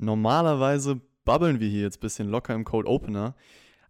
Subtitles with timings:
[0.00, 3.34] Normalerweise babbeln wir hier jetzt ein bisschen locker im Cold Opener,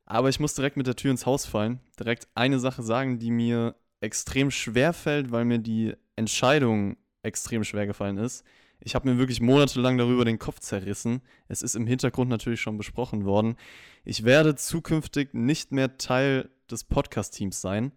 [0.06, 3.30] aber ich muss direkt mit der Tür ins Haus fallen, direkt eine Sache sagen, die
[3.30, 8.44] mir extrem schwer fällt, weil mir die Entscheidung extrem schwer gefallen ist.
[8.80, 11.20] Ich habe mir wirklich monatelang darüber den Kopf zerrissen.
[11.48, 13.56] Es ist im Hintergrund natürlich schon besprochen worden.
[14.04, 17.92] Ich werde zukünftig nicht mehr Teil des Podcast-Teams sein.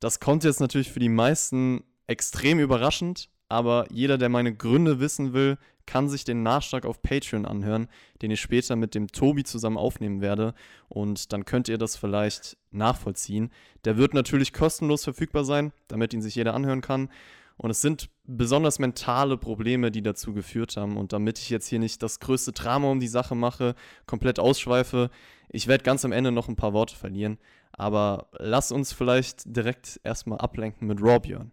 [0.00, 5.32] Das kommt jetzt natürlich für die meisten extrem überraschend, aber jeder, der meine Gründe wissen
[5.32, 7.88] will, kann sich den Nachschlag auf Patreon anhören,
[8.22, 10.54] den ich später mit dem Tobi zusammen aufnehmen werde.
[10.88, 13.50] Und dann könnt ihr das vielleicht nachvollziehen.
[13.84, 17.08] Der wird natürlich kostenlos verfügbar sein, damit ihn sich jeder anhören kann.
[17.56, 20.96] Und es sind besonders mentale Probleme, die dazu geführt haben.
[20.96, 23.74] Und damit ich jetzt hier nicht das größte Drama um die Sache mache,
[24.06, 25.10] komplett ausschweife,
[25.48, 27.38] ich werde ganz am Ende noch ein paar Worte verlieren.
[27.72, 31.52] Aber lass uns vielleicht direkt erstmal ablenken mit Raw Björn.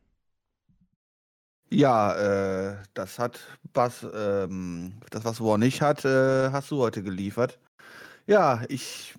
[1.73, 2.13] Ja,
[2.71, 3.39] äh, das hat
[3.73, 7.59] was, ähm, das, was War nicht hat, äh, hast du heute geliefert.
[8.27, 9.15] Ja, ich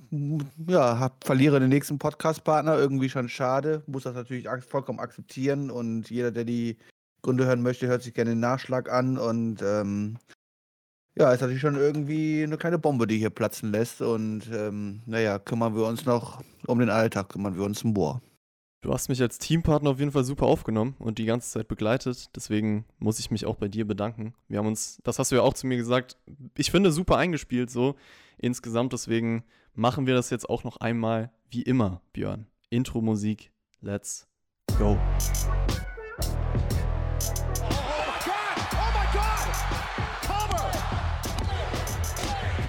[0.68, 5.70] ja, hab, verliere den nächsten Podcast-Partner, irgendwie schon schade, muss das natürlich vollkommen akzeptieren.
[5.70, 6.78] Und jeder, der die
[7.22, 9.18] Gründe hören möchte, hört sich gerne den Nachschlag an.
[9.18, 10.18] Und ähm,
[11.16, 14.00] ja, ist natürlich schon irgendwie eine kleine Bombe, die hier platzen lässt.
[14.00, 18.22] Und ähm, naja, kümmern wir uns noch um den Alltag, kümmern wir uns um Bohr.
[18.84, 22.28] Du hast mich als Teampartner auf jeden Fall super aufgenommen und die ganze Zeit begleitet.
[22.36, 24.34] Deswegen muss ich mich auch bei dir bedanken.
[24.46, 26.18] Wir haben uns, das hast du ja auch zu mir gesagt,
[26.54, 27.94] ich finde super eingespielt so
[28.36, 28.92] insgesamt.
[28.92, 32.46] Deswegen machen wir das jetzt auch noch einmal wie immer, Björn.
[32.68, 34.28] Intro-Musik, let's
[34.76, 34.98] go.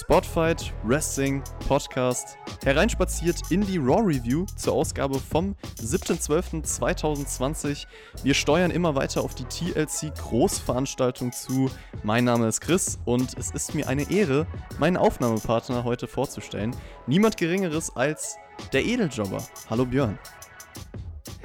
[0.00, 7.86] Spotfight Wrestling Podcast hereinspaziert in die Raw Review zur Ausgabe vom 7.12.2020.
[8.24, 11.70] Wir steuern immer weiter auf die TLC Großveranstaltung zu.
[12.02, 14.48] Mein Name ist Chris und es ist mir eine Ehre,
[14.78, 16.74] meinen Aufnahmepartner heute vorzustellen.
[17.06, 18.34] Niemand Geringeres als
[18.72, 19.44] der Edeljobber.
[19.70, 20.18] Hallo Björn.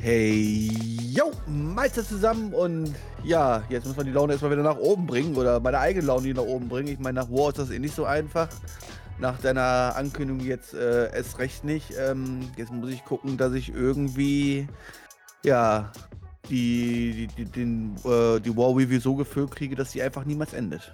[0.01, 0.71] Hey,
[1.11, 5.35] yo, Meister zusammen und ja, jetzt muss man die Laune erstmal wieder nach oben bringen
[5.35, 6.87] oder meine eigene Laune nach oben bringen.
[6.87, 8.47] Ich meine, nach War ist das eh nicht so einfach.
[9.19, 11.95] Nach deiner Ankündigung jetzt äh, erst recht nicht.
[11.99, 14.69] Ähm, jetzt muss ich gucken, dass ich irgendwie,
[15.43, 15.91] ja,
[16.49, 20.53] die, die, die, den, äh, die War Review so gefüllt kriege, dass sie einfach niemals
[20.53, 20.93] endet.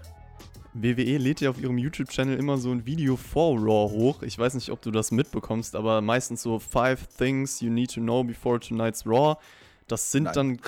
[0.78, 4.22] WWE lädt ja auf ihrem YouTube-Channel immer so ein Video vor Raw hoch.
[4.24, 8.02] Ich weiß nicht, ob du das mitbekommst, aber meistens so Five Things You Need to
[8.02, 9.38] Know Before Tonight's Raw.
[9.88, 10.34] Das sind Nein.
[10.34, 10.60] dann,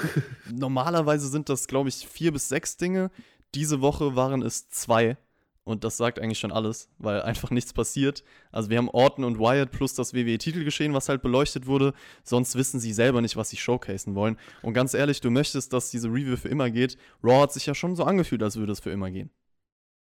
[0.58, 3.12] normalerweise sind das, glaube ich, vier bis sechs Dinge.
[3.54, 5.18] Diese Woche waren es zwei.
[5.66, 8.24] Und das sagt eigentlich schon alles, weil einfach nichts passiert.
[8.54, 11.94] Also wir haben Orton und Wyatt plus das WWE-Titelgeschehen, was halt beleuchtet wurde.
[12.24, 14.38] Sonst wissen sie selber nicht, was sie showcasen wollen.
[14.62, 16.98] Und ganz ehrlich, du möchtest, dass diese Review für immer geht.
[17.22, 19.30] Raw hat sich ja schon so angefühlt, als würde es für immer gehen.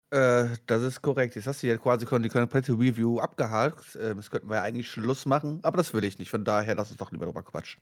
[0.09, 1.35] Äh, das ist korrekt.
[1.35, 3.97] Jetzt hast du ja quasi die komplette Review abgehakt.
[4.01, 6.29] Ähm, das könnten wir ja eigentlich Schluss machen, aber das will ich nicht.
[6.29, 7.81] Von daher lass uns doch lieber drüber quatschen.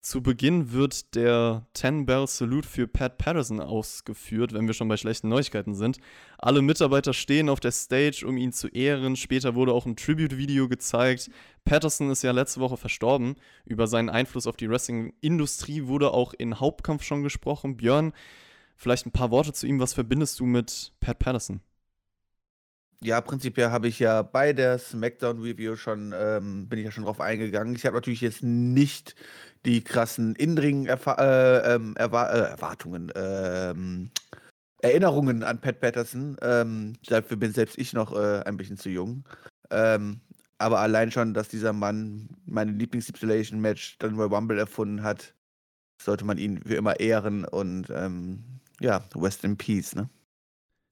[0.00, 5.74] Zu Beginn wird der Ten-Bell-Salute für Pat Patterson ausgeführt, wenn wir schon bei schlechten Neuigkeiten
[5.74, 5.98] sind.
[6.38, 9.16] Alle Mitarbeiter stehen auf der Stage, um ihn zu ehren.
[9.16, 11.30] Später wurde auch ein Tribute-Video gezeigt.
[11.64, 13.34] Patterson ist ja letzte Woche verstorben.
[13.66, 17.76] Über seinen Einfluss auf die Wrestling-Industrie wurde auch in Hauptkampf schon gesprochen.
[17.76, 18.12] Björn,
[18.78, 19.80] Vielleicht ein paar Worte zu ihm.
[19.80, 21.60] Was verbindest du mit Pat Patterson?
[23.00, 27.04] Ja, prinzipiell habe ich ja bei der SmackDown Review schon, ähm, bin ich ja schon
[27.04, 27.74] drauf eingegangen.
[27.74, 29.16] Ich habe natürlich jetzt nicht
[29.64, 34.10] die krassen Indringen äh, ähm, äh, Erwartungen, ähm,
[34.80, 36.36] Erinnerungen an Pat Patterson.
[36.40, 39.24] Ähm, dafür bin selbst ich noch äh, ein bisschen zu jung.
[39.70, 40.20] Ähm,
[40.58, 45.34] aber allein schon, dass dieser Mann mein Lieblings-Stipulation-Match dann Royal Rumble erfunden hat,
[46.00, 50.08] sollte man ihn wie immer ehren und ähm, ja, Rest in Peace, ne?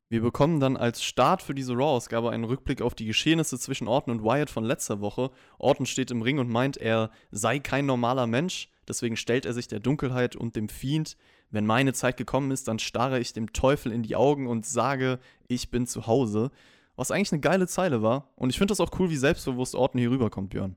[0.08, 4.16] Wir bekommen dann als Start für diese Raw-Ausgabe einen Rückblick auf die Geschehnisse zwischen Orton
[4.16, 5.32] und Wyatt von letzter Woche.
[5.58, 9.66] Orton steht im Ring und meint, er sei kein normaler Mensch, deswegen stellt er sich
[9.66, 11.16] der Dunkelheit und dem Fiend.
[11.50, 15.18] Wenn meine Zeit gekommen ist, dann starre ich dem Teufel in die Augen und sage,
[15.48, 16.52] ich bin zu Hause.
[16.94, 18.32] Was eigentlich eine geile Zeile war.
[18.36, 20.76] Und ich finde das auch cool, wie selbstbewusst Orton hier rüberkommt, Björn.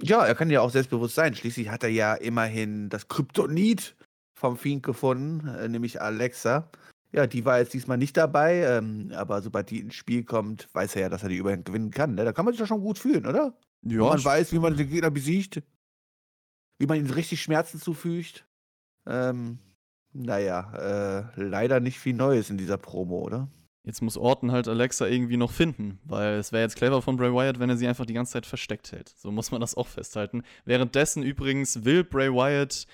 [0.00, 1.34] Ja, er kann ja auch selbstbewusst sein.
[1.34, 3.96] Schließlich hat er ja immerhin das Kryptonit
[4.38, 6.70] vom Fiend gefunden, äh, nämlich Alexa.
[7.12, 10.96] Ja, die war jetzt diesmal nicht dabei, ähm, aber sobald die ins Spiel kommt, weiß
[10.96, 12.14] er ja, dass er die Überhand gewinnen kann.
[12.14, 12.24] Ne?
[12.24, 13.54] Da kann man sich doch schon gut fühlen, oder?
[13.82, 13.98] Ja.
[13.98, 15.62] Wenn man weiß, wie man den Gegner besiegt,
[16.78, 18.46] wie man ihm richtig Schmerzen zufügt.
[19.06, 19.58] Ähm,
[20.12, 23.48] Naja, äh, leider nicht viel Neues in dieser Promo, oder?
[23.84, 27.32] Jetzt muss Orton halt Alexa irgendwie noch finden, weil es wäre jetzt clever von Bray
[27.32, 29.08] Wyatt, wenn er sie einfach die ganze Zeit versteckt hält.
[29.16, 30.42] So muss man das auch festhalten.
[30.64, 32.86] Währenddessen übrigens will Bray Wyatt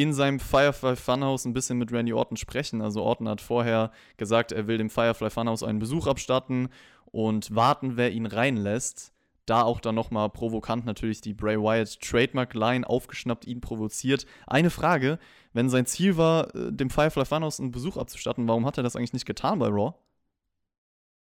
[0.00, 2.80] in seinem Firefly Funhouse ein bisschen mit Randy Orton sprechen.
[2.80, 6.70] Also Orton hat vorher gesagt, er will dem Firefly Funhouse einen Besuch abstatten
[7.04, 9.12] und warten, wer ihn reinlässt.
[9.44, 14.24] Da auch dann nochmal provokant natürlich die Bray Wyatt Trademark Line aufgeschnappt, ihn provoziert.
[14.46, 15.18] Eine Frage,
[15.52, 18.96] wenn sein Ziel war, äh, dem Firefly Funhouse einen Besuch abzustatten, warum hat er das
[18.96, 19.92] eigentlich nicht getan bei Raw?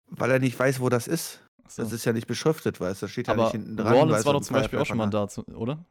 [0.07, 1.41] Weil er nicht weiß, wo das ist.
[1.67, 1.83] So.
[1.83, 3.07] Das ist ja nicht beschriftet, weißt du?
[3.07, 3.93] Das steht ja aber nicht hinten dran.
[3.93, 5.85] Rollins war doch zum Beispiel auch schon mal da, oder?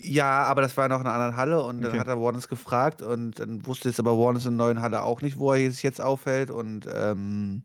[0.00, 1.90] Ja, aber das war noch in einer anderen Halle und Okay.
[1.90, 5.02] dann hat er Warnes gefragt und dann wusste jetzt aber Warnes in der neuen Halle
[5.02, 7.62] auch nicht, wo er sich jetzt aufhält und ähm,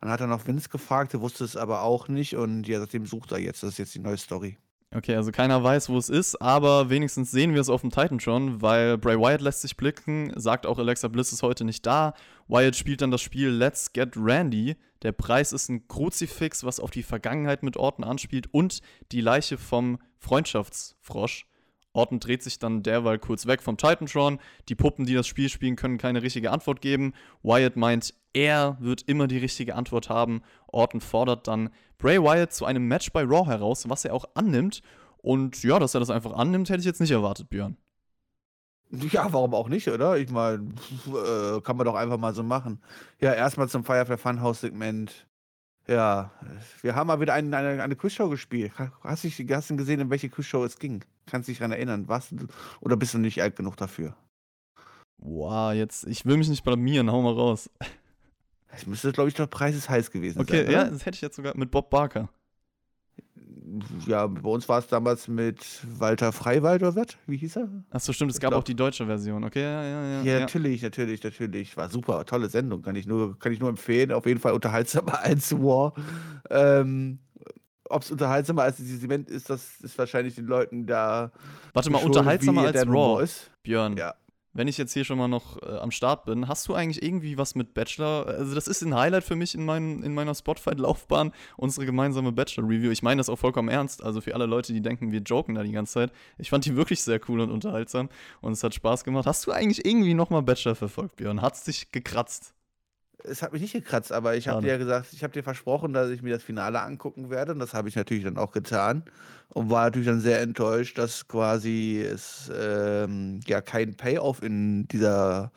[0.00, 3.04] dann hat er noch Vince gefragt, der wusste es aber auch nicht und ja, seitdem
[3.04, 3.62] sucht er jetzt.
[3.62, 4.56] Das ist jetzt die neue Story.
[4.94, 8.20] Okay, also keiner weiß, wo es ist, aber wenigstens sehen wir es auf dem Titan
[8.20, 12.14] schon, weil Bray Wyatt lässt sich blicken, sagt auch Alexa Bliss ist heute nicht da.
[12.46, 14.76] Wyatt spielt dann das Spiel Let's Get Randy.
[15.02, 18.80] Der Preis ist ein Kruzifix, was auf die Vergangenheit mit Orton anspielt und
[19.12, 21.44] die Leiche vom Freundschaftsfrosch.
[21.92, 24.38] Orton dreht sich dann derweil kurz weg vom Titantron.
[24.68, 27.12] Die Puppen, die das Spiel spielen, können keine richtige Antwort geben.
[27.42, 30.42] Wyatt meint, er wird immer die richtige Antwort haben.
[30.68, 34.82] Orton fordert dann Bray Wyatt zu einem Match bei Raw heraus, was er auch annimmt.
[35.18, 37.76] Und ja, dass er das einfach annimmt, hätte ich jetzt nicht erwartet, Björn.
[38.90, 40.16] Ja, warum auch nicht, oder?
[40.16, 40.72] Ich meine,
[41.06, 42.80] äh, kann man doch einfach mal so machen.
[43.20, 45.26] Ja, erstmal zum Firefly Funhouse-Segment.
[45.86, 46.30] Ja,
[46.82, 48.72] wir haben mal wieder ein, eine, eine Quizshow gespielt.
[49.02, 51.04] Hast du hast gesehen, in welche Quizshow es ging?
[51.30, 52.08] Kannst dich daran erinnern?
[52.08, 52.34] Was?
[52.80, 54.16] Oder bist du nicht alt genug dafür?
[55.18, 57.70] Wow, jetzt, ich will mich nicht blamieren, hau mal raus.
[58.70, 60.70] Es müsste, glaube ich, doch Preis ist heiß gewesen Okay, sein.
[60.70, 60.90] ja, oder?
[60.90, 62.28] das hätte ich jetzt sogar mit Bob Barker.
[64.06, 65.58] Ja, bei uns war es damals mit
[65.98, 67.16] Walter Freiwald oder was?
[67.26, 67.68] Wie hieß er?
[67.90, 69.42] Achso, stimmt, es gab auch die deutsche Version.
[69.44, 70.22] Okay, ja, ja, ja.
[70.22, 70.40] Ja, ja.
[70.40, 71.76] natürlich, natürlich, natürlich.
[71.76, 72.82] War super, tolle Sendung.
[72.82, 74.12] Kann ich nur, kann ich nur empfehlen.
[74.12, 75.92] Auf jeden Fall unterhaltsamer als War.
[76.50, 77.18] Ähm,
[77.90, 81.30] Ob es unterhaltsamer als dieses Event ist, das ist wahrscheinlich den Leuten da.
[81.72, 83.22] Warte mal, unterhaltsamer als Raw.
[83.22, 83.50] ist.
[83.62, 84.14] Björn, Ja.
[84.54, 87.38] wenn ich jetzt hier schon mal noch äh, am Start bin, hast du eigentlich irgendwie
[87.38, 88.26] was mit Bachelor?
[88.26, 92.90] Also, das ist ein Highlight für mich in, mein, in meiner Spotify-Laufbahn, unsere gemeinsame Bachelor-Review.
[92.90, 94.02] Ich meine das auch vollkommen ernst.
[94.02, 96.12] Also, für alle Leute, die denken, wir joken da die ganze Zeit.
[96.38, 98.08] Ich fand die wirklich sehr cool und unterhaltsam
[98.40, 99.26] und es hat Spaß gemacht.
[99.26, 101.40] Hast du eigentlich irgendwie nochmal Bachelor verfolgt, Björn?
[101.42, 102.54] Hat's dich gekratzt?
[103.24, 105.92] Es hat mich nicht gekratzt, aber ich habe dir ja gesagt, ich habe dir versprochen,
[105.92, 107.52] dass ich mir das Finale angucken werde.
[107.52, 109.02] Und das habe ich natürlich dann auch getan.
[109.48, 115.52] Und war natürlich dann sehr enttäuscht, dass quasi es ähm, ja keinen Payoff in dieser,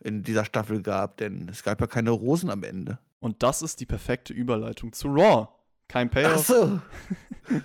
[0.00, 2.98] in dieser Staffel gab, denn es gab ja keine Rosen am Ende.
[3.20, 5.48] Und das ist die perfekte Überleitung zu Raw.
[5.88, 6.46] Kein Ach Payoff.
[6.46, 6.80] so.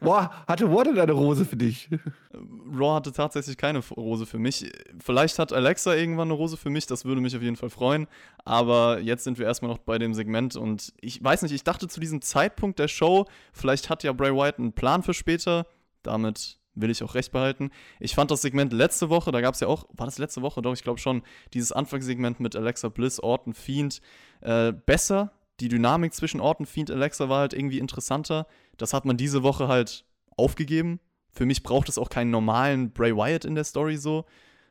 [0.00, 1.88] Boah, hatte War denn eine Rose für dich?
[2.34, 4.70] Raw hatte tatsächlich keine Rose für mich.
[4.98, 8.06] Vielleicht hat Alexa irgendwann eine Rose für mich, das würde mich auf jeden Fall freuen.
[8.44, 11.88] Aber jetzt sind wir erstmal noch bei dem Segment und ich weiß nicht, ich dachte
[11.88, 15.66] zu diesem Zeitpunkt der Show, vielleicht hat ja Bray Wyatt einen Plan für später.
[16.02, 17.70] Damit will ich auch recht behalten.
[17.98, 20.62] Ich fand das Segment letzte Woche, da gab es ja auch, war das letzte Woche?
[20.62, 21.22] Doch, ich glaube schon,
[21.54, 24.00] dieses Anfangssegment mit Alexa Bliss, Orton, Fiend,
[24.42, 25.32] äh, besser.
[25.60, 28.46] Die Dynamik zwischen Orton, Fiend, Alexa war halt irgendwie interessanter.
[28.76, 30.04] Das hat man diese Woche halt
[30.36, 31.00] aufgegeben.
[31.30, 34.26] Für mich braucht es auch keinen normalen Bray Wyatt in der Story so.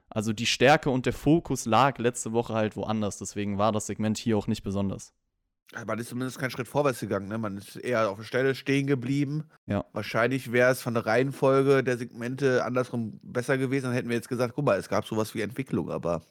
[0.09, 3.17] Also die Stärke und der Fokus lag letzte Woche halt woanders.
[3.17, 5.13] Deswegen war das Segment hier auch nicht besonders.
[5.87, 7.39] Man ist zumindest keinen Schritt vorwärts gegangen, ne?
[7.39, 9.45] Man ist eher auf der Stelle stehen geblieben.
[9.65, 9.83] Ja.
[9.93, 13.85] Wahrscheinlich wäre es von der Reihenfolge der Segmente andersrum besser gewesen.
[13.85, 16.21] Dann hätten wir jetzt gesagt, guck mal, es gab sowas wie Entwicklung, aber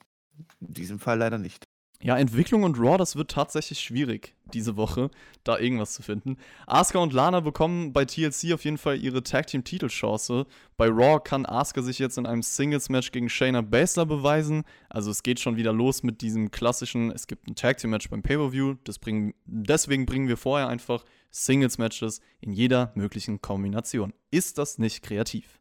[0.61, 1.67] in diesem Fall leider nicht.
[2.01, 5.09] Ja, Entwicklung und Raw, das wird tatsächlich schwierig diese Woche,
[5.43, 6.37] da irgendwas zu finden.
[6.67, 10.45] Asuka und Lana bekommen bei TLC auf jeden Fall ihre Tag Team Titelchance.
[10.77, 14.63] Bei Raw kann Asuka sich jetzt in einem Singles Match gegen Shayna Baszler beweisen.
[14.89, 18.09] Also es geht schon wieder los mit diesem klassischen, es gibt ein Tag Team Match
[18.09, 18.75] beim Pay-Per-View.
[18.83, 24.13] Das bringen, deswegen bringen wir vorher einfach Singles Matches in jeder möglichen Kombination.
[24.31, 25.59] Ist das nicht kreativ?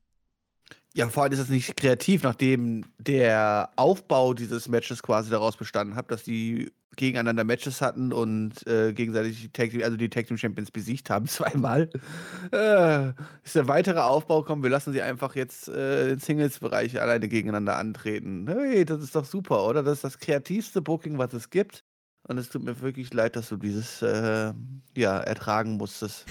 [0.97, 5.97] Ja, vor allem ist es nicht kreativ, nachdem der Aufbau dieses Matches quasi daraus bestanden
[5.97, 10.39] hat, dass die gegeneinander Matches hatten und äh, gegenseitig die Tag also die Tag Team
[10.39, 11.91] Champions besiegt haben, zweimal.
[12.53, 13.09] Äh,
[13.43, 17.77] ist der weitere Aufbau kommen, wir lassen sie einfach jetzt äh, in Singles-Bereich alleine gegeneinander
[17.77, 18.47] antreten.
[18.47, 19.83] Hey, das ist doch super, oder?
[19.83, 21.83] Das ist das kreativste Booking, was es gibt.
[22.29, 24.53] Und es tut mir wirklich leid, dass du dieses äh,
[24.97, 26.25] ja, ertragen musstest.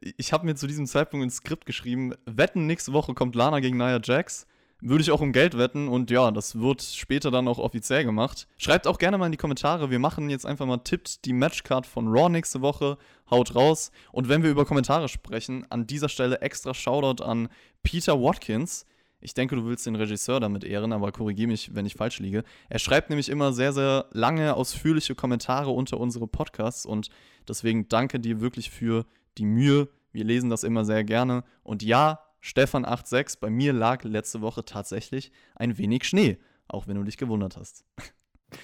[0.00, 3.76] Ich habe mir zu diesem Zeitpunkt ins Skript geschrieben, wetten, nächste Woche kommt Lana gegen
[3.76, 4.46] Nia Jax.
[4.82, 8.46] Würde ich auch um Geld wetten und ja, das wird später dann auch offiziell gemacht.
[8.58, 9.90] Schreibt auch gerne mal in die Kommentare.
[9.90, 12.98] Wir machen jetzt einfach mal tippt die Matchcard von Raw nächste Woche.
[13.30, 13.90] Haut raus.
[14.12, 17.48] Und wenn wir über Kommentare sprechen, an dieser Stelle extra Shoutout an
[17.82, 18.84] Peter Watkins.
[19.18, 22.44] Ich denke, du willst den Regisseur damit ehren, aber korrigiere mich, wenn ich falsch liege.
[22.68, 27.08] Er schreibt nämlich immer sehr, sehr lange, ausführliche Kommentare unter unsere Podcasts und
[27.48, 29.06] deswegen danke dir wirklich für
[29.38, 29.88] die Mühe.
[30.12, 31.44] Wir lesen das immer sehr gerne.
[31.62, 36.38] Und ja, Stefan86, bei mir lag letzte Woche tatsächlich ein wenig Schnee,
[36.68, 37.84] auch wenn du dich gewundert hast.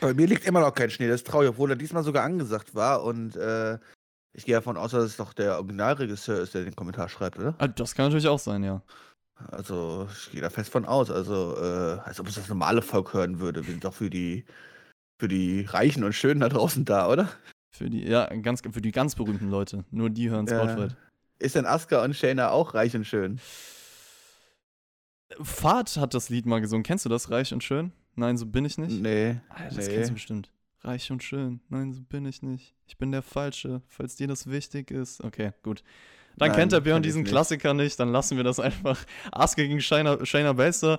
[0.01, 2.75] Bei mir liegt immer noch kein Schnee, das ist traurig, obwohl er diesmal sogar angesagt
[2.75, 3.79] war und äh,
[4.33, 7.55] ich gehe davon aus, dass es doch der Originalregisseur ist, der den Kommentar schreibt, oder?
[7.59, 8.83] Ah, das kann natürlich auch sein, ja.
[9.51, 11.11] Also, ich gehe da fest von aus.
[11.11, 13.67] Also, äh, als ob es das normale Volk hören würde.
[13.67, 14.45] Wir sind doch für die,
[15.19, 17.29] für die Reichen und Schönen da draußen da, oder?
[17.73, 19.85] Für die, ja, ganz, für die ganz berühmten Leute.
[19.91, 20.93] Nur die hören Spotlight.
[20.93, 23.41] Äh, ist denn Asuka und Shayna auch reich und schön?
[25.41, 26.83] Fahrt hat das Lied mal gesungen.
[26.83, 27.93] Kennst du das, Reich und Schön?
[28.15, 29.01] Nein, so bin ich nicht.
[29.01, 29.41] Nee.
[29.49, 29.95] Ah, das nee.
[29.95, 30.53] kennst du bestimmt.
[30.83, 31.61] Reich und schön.
[31.69, 32.75] Nein, so bin ich nicht.
[32.87, 35.23] Ich bin der Falsche, falls dir das wichtig ist.
[35.23, 35.83] Okay, gut.
[36.37, 37.31] Dann Nein, kennt der Björn diesen nicht.
[37.31, 37.99] Klassiker nicht.
[37.99, 38.99] Dann lassen wir das einfach.
[39.31, 40.99] Asuka gegen Shayna, Shayna Baszler.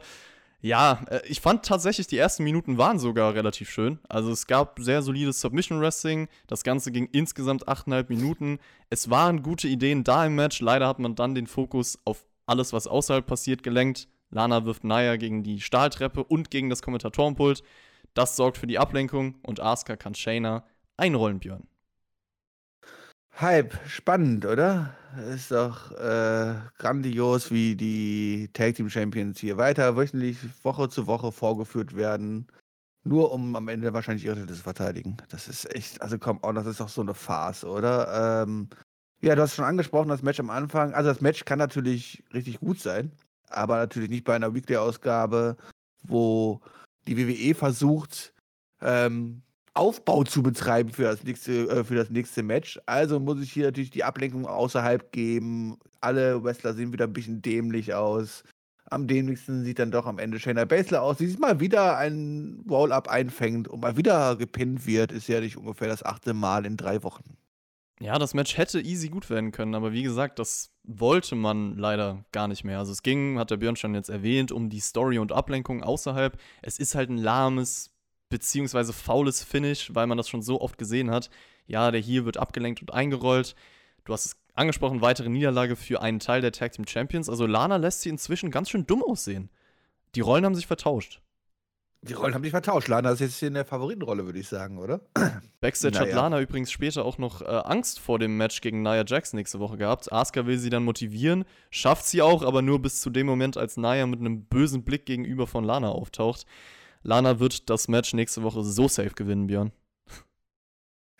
[0.63, 3.99] Ja, äh, ich fand tatsächlich, die ersten Minuten waren sogar relativ schön.
[4.07, 6.29] Also es gab sehr solides Submission Wrestling.
[6.47, 8.59] Das Ganze ging insgesamt 8,5 Minuten.
[8.89, 10.61] Es waren gute Ideen da im Match.
[10.61, 14.07] Leider hat man dann den Fokus auf alles, was außerhalb passiert, gelenkt.
[14.29, 17.61] Lana wirft Naya gegen die Stahltreppe und gegen das Kommentatorenpult.
[18.13, 20.63] Das sorgt für die Ablenkung und Asuka kann Shayna
[20.95, 21.67] einrollen, Björn.
[23.39, 24.95] Hype, spannend, oder?
[25.33, 31.31] Ist doch äh, grandios, wie die Tag Team Champions hier weiter wöchentlich, Woche zu Woche
[31.31, 32.47] vorgeführt werden.
[33.03, 35.17] Nur um am Ende wahrscheinlich ihre Titel zu verteidigen.
[35.29, 38.43] Das ist echt, also komm, oh, das ist doch so eine Farce, oder?
[38.43, 38.69] Ähm,
[39.19, 40.93] ja, du hast schon angesprochen, das Match am Anfang.
[40.93, 43.11] Also das Match kann natürlich richtig gut sein,
[43.49, 45.57] aber natürlich nicht bei einer Weekly-Ausgabe,
[46.03, 46.61] wo
[47.07, 48.33] die WWE versucht,
[48.81, 49.41] ähm,
[49.75, 52.79] Aufbau zu betreiben für das nächste, äh, für das nächste Match.
[52.85, 55.77] Also muss ich hier natürlich die Ablenkung außerhalb geben.
[56.01, 58.43] Alle Wrestler sehen wieder ein bisschen dämlich aus.
[58.85, 62.63] Am dämlichsten sieht dann doch am Ende Shayna Baszler aus, die sich mal wieder ein
[62.69, 65.11] Roll-Up einfängt und mal wieder gepinnt wird.
[65.11, 67.23] Ist ja nicht ungefähr das achte Mal in drei Wochen.
[67.99, 72.25] Ja, das Match hätte easy gut werden können, aber wie gesagt, das wollte man leider
[72.31, 72.79] gar nicht mehr.
[72.79, 76.37] Also es ging, hat der Björn schon jetzt erwähnt, um die Story und Ablenkung außerhalb.
[76.61, 77.92] Es ist halt ein lahmes
[78.29, 81.29] beziehungsweise faules Finish, weil man das schon so oft gesehen hat.
[81.65, 83.55] Ja, der hier wird abgelenkt und eingerollt.
[84.05, 87.29] Du hast es angesprochen, weitere Niederlage für einen Teil der Tag Team Champions.
[87.29, 89.49] Also Lana lässt sie inzwischen ganz schön dumm aussehen.
[90.15, 91.21] Die Rollen haben sich vertauscht.
[92.05, 92.89] Die Rollen haben sich vertauscht.
[92.89, 94.99] Lana ist jetzt hier in der Favoritenrolle, würde ich sagen, oder?
[95.61, 96.17] Backstage hat Naja.
[96.17, 99.77] Lana übrigens später auch noch äh, Angst vor dem Match gegen Nia Jax nächste Woche
[99.77, 100.11] gehabt.
[100.11, 103.77] Asuka will sie dann motivieren, schafft sie auch, aber nur bis zu dem Moment, als
[103.77, 106.45] Nia mit einem bösen Blick gegenüber von Lana auftaucht.
[107.03, 109.71] Lana wird das Match nächste Woche so safe gewinnen, Björn.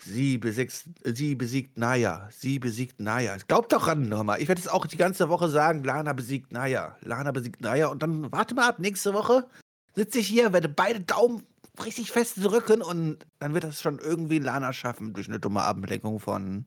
[0.06, 2.28] Sie besiegt, sie besiegt Naya.
[2.32, 3.38] Sie besiegt Naya.
[3.48, 4.42] Glaubt doch ran nochmal.
[4.42, 6.98] Ich werde es auch die ganze Woche sagen, Lana besiegt Naya.
[7.02, 7.88] Lana besiegt Naya.
[7.88, 9.48] Und dann warte mal ab, nächste Woche
[9.96, 11.44] sitze ich hier, werde beide Daumen
[11.84, 16.20] richtig fest drücken und dann wird das schon irgendwie Lana schaffen durch eine dumme Ablenkung
[16.20, 16.66] von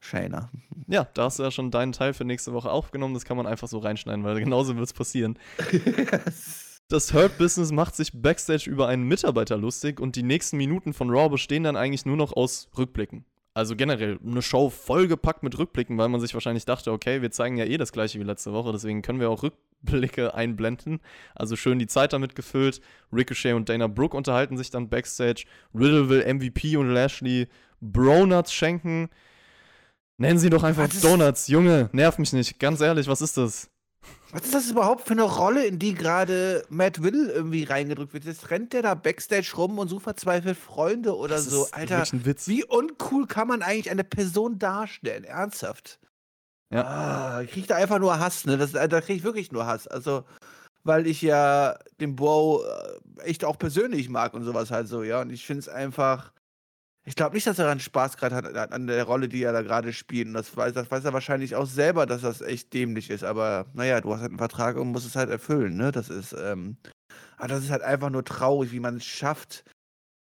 [0.00, 0.50] Shayna.
[0.88, 3.14] Ja, da hast du ja schon deinen Teil für nächste Woche aufgenommen.
[3.14, 5.38] Das kann man einfach so reinschneiden, weil genauso wird es passieren.
[6.92, 11.08] Das Hurt Business macht sich backstage über einen Mitarbeiter lustig und die nächsten Minuten von
[11.08, 13.24] Raw bestehen dann eigentlich nur noch aus Rückblicken.
[13.54, 17.56] Also generell eine Show vollgepackt mit Rückblicken, weil man sich wahrscheinlich dachte, okay, wir zeigen
[17.56, 21.00] ja eh das gleiche wie letzte Woche, deswegen können wir auch Rückblicke einblenden.
[21.34, 22.82] Also schön die Zeit damit gefüllt.
[23.10, 25.44] Ricochet und Dana Brooke unterhalten sich dann backstage.
[25.74, 27.48] Riddle will MVP und Lashley
[27.80, 29.08] Bronuts schenken.
[30.18, 31.48] Nennen sie doch einfach ist- Donuts.
[31.48, 32.60] Junge, nerv mich nicht.
[32.60, 33.71] Ganz ehrlich, was ist das?
[34.32, 38.24] Was ist das überhaupt für eine Rolle, in die gerade Matt Will irgendwie reingedrückt wird?
[38.24, 41.68] Jetzt rennt der da Backstage rum und sucht verzweifelt Freunde oder Das so.
[41.70, 42.48] Alter, wirklich ein Witz.
[42.48, 45.24] wie uncool kann man eigentlich eine Person darstellen?
[45.24, 45.98] Ernsthaft.
[46.72, 46.84] Ja.
[46.84, 48.56] Ah, ich krieg da einfach nur Hass, ne?
[48.56, 49.86] Das, da krieg ich wirklich nur Hass.
[49.86, 50.24] Also,
[50.82, 55.20] weil ich ja den Bro äh, echt auch persönlich mag und sowas halt so, ja.
[55.20, 56.32] Und ich finde es einfach.
[57.04, 59.62] Ich glaube nicht, dass er daran Spaß gerade hat an- der Rolle, die er da
[59.62, 60.28] gerade spielt.
[60.28, 63.24] Und das weiß, das weiß er wahrscheinlich auch selber, dass das echt dämlich ist.
[63.24, 65.90] Aber naja, du hast halt einen Vertrag und musst es halt erfüllen, ne?
[65.90, 66.76] Das ist, ähm,
[67.38, 69.64] aber das ist halt einfach nur traurig, wie man es schafft,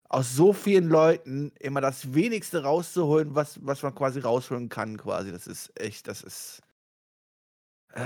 [0.08, 5.32] aus so vielen Leuten immer das Wenigste rauszuholen, was, was man quasi rausholen kann, quasi.
[5.32, 6.62] Das ist echt, das ist.
[7.94, 8.00] Äh,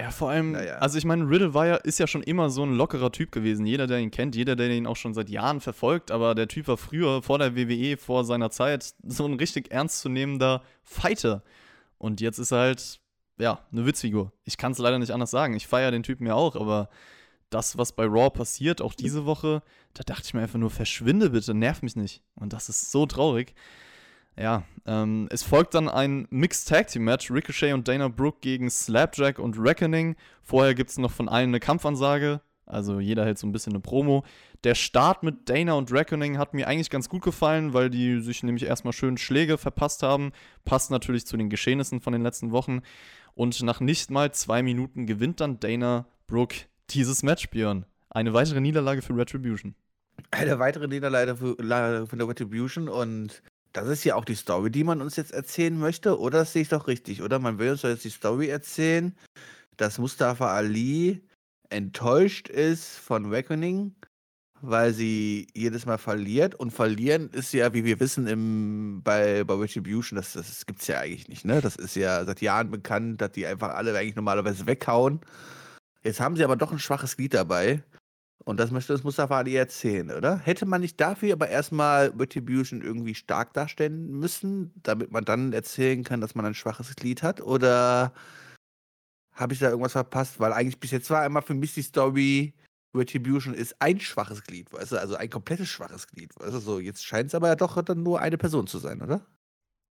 [0.00, 0.76] Ja, vor allem, Naja.
[0.78, 3.66] also ich meine, Riddle war ja, ist ja schon immer so ein lockerer Typ gewesen.
[3.66, 6.68] Jeder, der ihn kennt, jeder, der ihn auch schon seit Jahren verfolgt, aber der Typ
[6.68, 11.42] war früher, vor der WWE, vor seiner Zeit, so ein richtig ernstzunehmender Fighter.
[11.98, 13.00] Und jetzt ist er halt,
[13.38, 14.32] ja, eine Witzfigur.
[14.44, 15.54] Ich kann es leider nicht anders sagen.
[15.54, 16.88] Ich feiere den Typen ja auch, aber
[17.50, 19.62] das, was bei Raw passiert, auch diese Woche,
[19.94, 22.22] da dachte ich mir einfach nur, verschwinde bitte, nerv mich nicht.
[22.36, 23.54] Und das ist so traurig.
[24.38, 28.70] Ja, ähm, es folgt dann ein Mixed Tag Team Match, Ricochet und Dana Brooke gegen
[28.70, 30.14] Slapjack und Reckoning.
[30.42, 33.80] Vorher gibt es noch von allen eine Kampfansage, also jeder hält so ein bisschen eine
[33.80, 34.24] Promo.
[34.62, 38.42] Der Start mit Dana und Reckoning hat mir eigentlich ganz gut gefallen, weil die sich
[38.42, 40.32] nämlich erstmal schön Schläge verpasst haben.
[40.64, 42.82] Passt natürlich zu den Geschehnissen von den letzten Wochen.
[43.34, 46.56] Und nach nicht mal zwei Minuten gewinnt dann Dana Brooke
[46.90, 47.86] dieses Match, Björn.
[48.10, 49.74] Eine weitere Niederlage für Retribution.
[50.30, 51.56] Eine weitere Niederlage von
[52.18, 53.42] der Retribution und
[53.80, 56.62] das ist ja auch die Story, die man uns jetzt erzählen möchte, oder das sehe
[56.62, 57.38] ich doch richtig, oder?
[57.38, 59.16] Man will uns doch jetzt die Story erzählen,
[59.76, 61.22] dass Mustafa Ali
[61.70, 63.94] enttäuscht ist von Reckoning,
[64.60, 66.54] weil sie jedes Mal verliert.
[66.54, 70.88] Und verlieren ist ja, wie wir wissen, im, bei, bei Retribution, das, das gibt es
[70.88, 71.60] ja eigentlich nicht, ne?
[71.60, 75.20] Das ist ja seit Jahren bekannt, dass die einfach alle eigentlich normalerweise weghauen.
[76.02, 77.82] Jetzt haben sie aber doch ein schwaches Glied dabei.
[78.44, 80.38] Und das möchte das Mustafa Ali erzählen, oder?
[80.38, 86.02] Hätte man nicht dafür aber erstmal Retribution irgendwie stark darstellen müssen, damit man dann erzählen
[86.04, 87.40] kann, dass man ein schwaches Glied hat?
[87.40, 88.12] Oder
[89.32, 90.40] habe ich da irgendwas verpasst?
[90.40, 92.54] Weil eigentlich bis jetzt war immer für mich die Story,
[92.94, 95.00] Retribution ist ein schwaches Glied, weißt du?
[95.00, 96.58] Also ein komplettes schwaches Glied, weißt du?
[96.58, 99.26] So, jetzt scheint es aber ja doch dann nur eine Person zu sein, oder?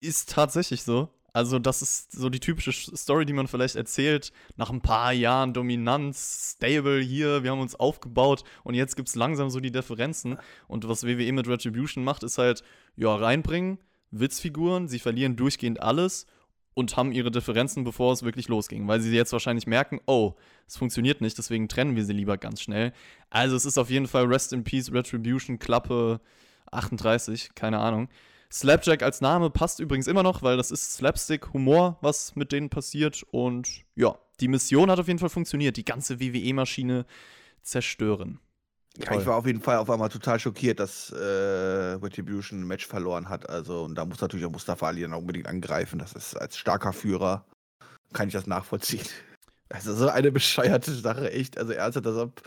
[0.02, 1.10] Ist tatsächlich so.
[1.38, 4.32] Also, das ist so die typische Story, die man vielleicht erzählt.
[4.56, 9.14] Nach ein paar Jahren Dominanz, Stable hier, wir haben uns aufgebaut und jetzt gibt es
[9.14, 10.40] langsam so die Differenzen.
[10.68, 12.64] Und was WWE mit Retribution macht, ist halt,
[12.96, 13.78] ja, reinbringen,
[14.10, 16.26] Witzfiguren, sie verlieren durchgehend alles
[16.74, 18.88] und haben ihre Differenzen, bevor es wirklich losging.
[18.88, 20.34] Weil sie jetzt wahrscheinlich merken, oh,
[20.66, 22.94] es funktioniert nicht, deswegen trennen wir sie lieber ganz schnell.
[23.30, 26.20] Also, es ist auf jeden Fall Rest in Peace, Retribution, Klappe
[26.72, 28.10] 38, keine Ahnung.
[28.52, 33.26] Slapjack als Name passt übrigens immer noch, weil das ist Slapstick-Humor, was mit denen passiert.
[33.32, 35.78] Und ja, die Mission hat auf jeden Fall funktioniert.
[35.78, 37.06] Die ganze WWE-Maschine
[37.62, 38.40] zerstören.
[38.98, 42.88] Ja, ich war auf jeden Fall auf einmal total schockiert, dass äh, Retribution ein Match
[42.88, 43.48] verloren hat.
[43.48, 46.00] Also, und da muss natürlich auch Mustafa Ali dann unbedingt angreifen.
[46.00, 47.46] Das ist als starker Führer,
[48.14, 49.06] kann ich das nachvollziehen.
[49.70, 51.58] Also so eine bescheuerte Sache, echt.
[51.58, 52.42] Also ernsthaft, als ob,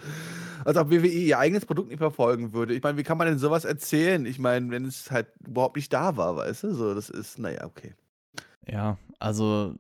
[0.64, 2.74] als ob WWE ihr eigenes Produkt nicht verfolgen würde.
[2.74, 4.24] Ich meine, wie kann man denn sowas erzählen?
[4.26, 6.74] Ich meine, wenn es halt überhaupt nicht da war, weißt du?
[6.74, 7.94] So, das ist, naja, okay.
[8.66, 9.74] Ja, also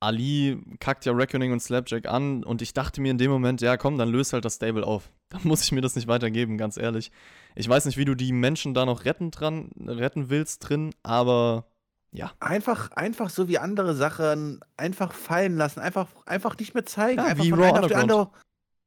[0.00, 3.76] Ali kackt ja Reckoning und Slapjack an und ich dachte mir in dem Moment, ja
[3.76, 5.10] komm, dann löst halt das Stable auf.
[5.30, 7.12] Dann muss ich mir das nicht weitergeben, ganz ehrlich.
[7.54, 11.66] Ich weiß nicht, wie du die Menschen da noch retten, dran, retten willst drin, aber
[12.12, 12.32] ja.
[12.40, 17.18] Einfach, einfach so wie andere Sachen einfach fallen lassen, einfach, einfach nicht mehr zeigen.
[17.18, 18.02] Ja, einfach wie Raw auf Underground.
[18.02, 18.30] andere.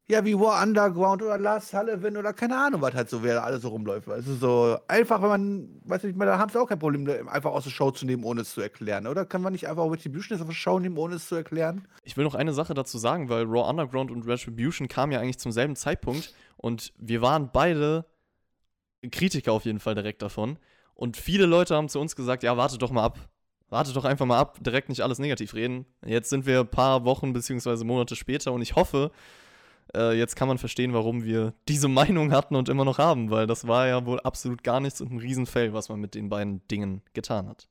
[0.10, 3.44] Ja, wie War Underground oder Lars Sullivan oder keine Ahnung, was halt so, wer da
[3.44, 4.10] alles so rumläuft.
[4.10, 7.64] Also so einfach, wenn man, weiß nicht, da haben sie auch kein Problem, einfach aus
[7.64, 9.08] der Show zu nehmen, ohne es zu erklären.
[9.08, 11.88] Oder kann man nicht einfach Retribution aus der Show nehmen, ohne es zu erklären?
[12.04, 15.40] Ich will noch eine Sache dazu sagen, weil Raw Underground und Retribution kamen ja eigentlich
[15.40, 18.06] zum selben Zeitpunkt und wir waren beide
[19.10, 20.58] Kritiker auf jeden Fall direkt davon.
[21.04, 23.20] Und viele Leute haben zu uns gesagt, ja, warte doch mal ab.
[23.68, 25.86] Warte doch einfach mal ab, direkt nicht alles negativ reden.
[26.06, 27.84] Jetzt sind wir ein paar Wochen bzw.
[27.84, 29.12] Monate später und ich hoffe,
[29.94, 33.48] äh, jetzt kann man verstehen, warum wir diese Meinung hatten und immer noch haben, weil
[33.48, 36.66] das war ja wohl absolut gar nichts und ein Riesenfail, was man mit den beiden
[36.70, 37.68] Dingen getan hat.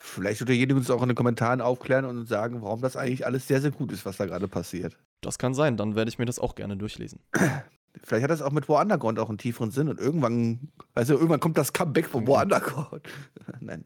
[0.00, 3.26] Vielleicht wird derjenige uns auch in den Kommentaren aufklären und uns sagen, warum das eigentlich
[3.26, 4.96] alles sehr, sehr gut ist, was da gerade passiert.
[5.20, 7.20] Das kann sein, dann werde ich mir das auch gerne durchlesen.
[8.02, 11.40] Vielleicht hat das auch mit War Underground auch einen tieferen Sinn und irgendwann, also irgendwann
[11.40, 13.08] kommt das Comeback von War Underground.
[13.60, 13.84] Nein.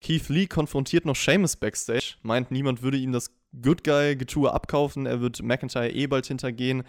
[0.00, 5.20] Keith Lee konfrontiert noch Seamus backstage, meint, niemand würde ihm das Good Guy-Getue abkaufen, er
[5.20, 6.82] wird McIntyre eh bald hintergehen.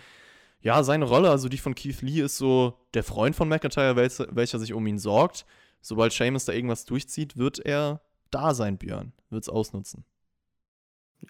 [0.61, 4.27] Ja, seine Rolle, also die von Keith Lee, ist so der Freund von McIntyre, welcher,
[4.31, 5.45] welcher sich um ihn sorgt.
[5.81, 9.11] Sobald Seamus da irgendwas durchzieht, wird er da sein, Björn.
[9.29, 10.05] Wird's ausnutzen.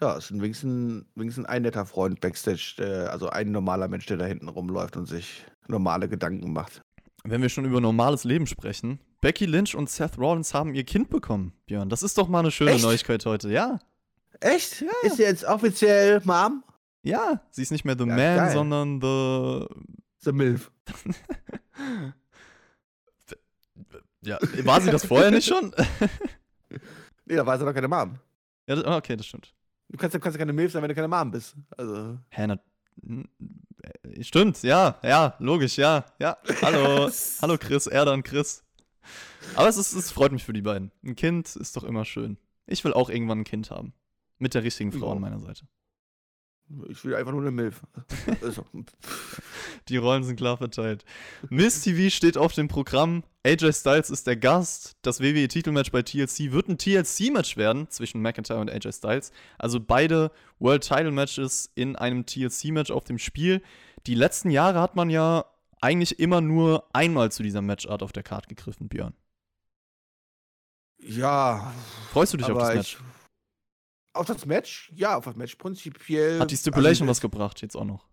[0.00, 4.16] Ja, ist ein wenigstens, wenigstens ein netter Freund Backstage, der, also ein normaler Mensch, der
[4.16, 6.82] da hinten rumläuft und sich normale Gedanken macht.
[7.22, 11.08] Wenn wir schon über normales Leben sprechen, Becky Lynch und Seth Rollins haben ihr Kind
[11.10, 11.88] bekommen, Björn.
[11.88, 12.84] Das ist doch mal eine schöne Echt?
[12.84, 13.50] Neuigkeit heute.
[13.50, 13.78] Ja,
[14.40, 14.82] Echt?
[15.02, 16.64] Ist sie jetzt offiziell Mom?
[17.02, 17.40] ja.
[17.50, 18.52] Sie ist nicht mehr The Ja, Man, geil.
[18.52, 19.66] sondern The.
[20.18, 20.70] The MILF.
[24.26, 25.70] Ja, war sie das vorher nicht schon?
[27.26, 28.18] Nee, da war sie doch keine Mom.
[28.66, 29.54] ja, das, ah, okay, das stimmt.
[29.94, 31.54] Du kannst, du kannst ja keine MILF sein, wenn du keine Mom bist.
[31.76, 32.18] Also.
[32.30, 32.58] Hä, na,
[33.06, 36.36] äh, stimmt, ja, ja, logisch, ja, ja.
[36.62, 37.08] Hallo,
[37.42, 38.64] hallo Chris, Erda und Chris.
[39.54, 40.90] Aber es, ist, es freut mich für die beiden.
[41.04, 42.38] Ein Kind ist doch immer schön.
[42.66, 43.92] Ich will auch irgendwann ein Kind haben.
[44.38, 45.12] Mit der richtigen Frau Ja.
[45.12, 45.64] an meiner Seite.
[46.88, 47.82] Ich will einfach nur eine MILF.
[48.42, 48.64] Also,
[49.88, 51.04] Die Rollen sind klar verteilt.
[51.50, 53.22] Miss TV steht auf dem Programm.
[53.46, 54.96] AJ Styles ist der Gast.
[55.02, 59.30] Das WWE-Titelmatch bei TLC wird ein TLC-Match werden zwischen McIntyre und AJ Styles.
[59.58, 63.62] Also beide World-Title-Matches in einem TLC-Match auf dem Spiel.
[64.06, 65.44] Die letzten Jahre hat man ja
[65.82, 69.12] eigentlich immer nur einmal zu dieser Matchart auf der Karte gegriffen, Björn.
[70.98, 71.72] Ja.
[72.12, 72.94] Freust du dich auf das Match?
[72.98, 73.13] ich-
[74.14, 74.92] Auf das Match?
[74.94, 76.38] Ja, auf das Match prinzipiell.
[76.40, 78.06] Hat die Stipulation also, was gebracht, jetzt auch noch?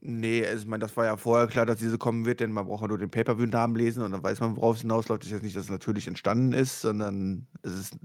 [0.00, 2.66] Nee, also, ich meine, das war ja vorher klar, dass diese kommen wird, denn man
[2.66, 5.22] braucht ja nur den Pay-Per-View-Namen lesen und dann weiß man, worauf es hinausläuft.
[5.22, 7.98] Es ist jetzt nicht, dass es natürlich entstanden ist, sondern es ist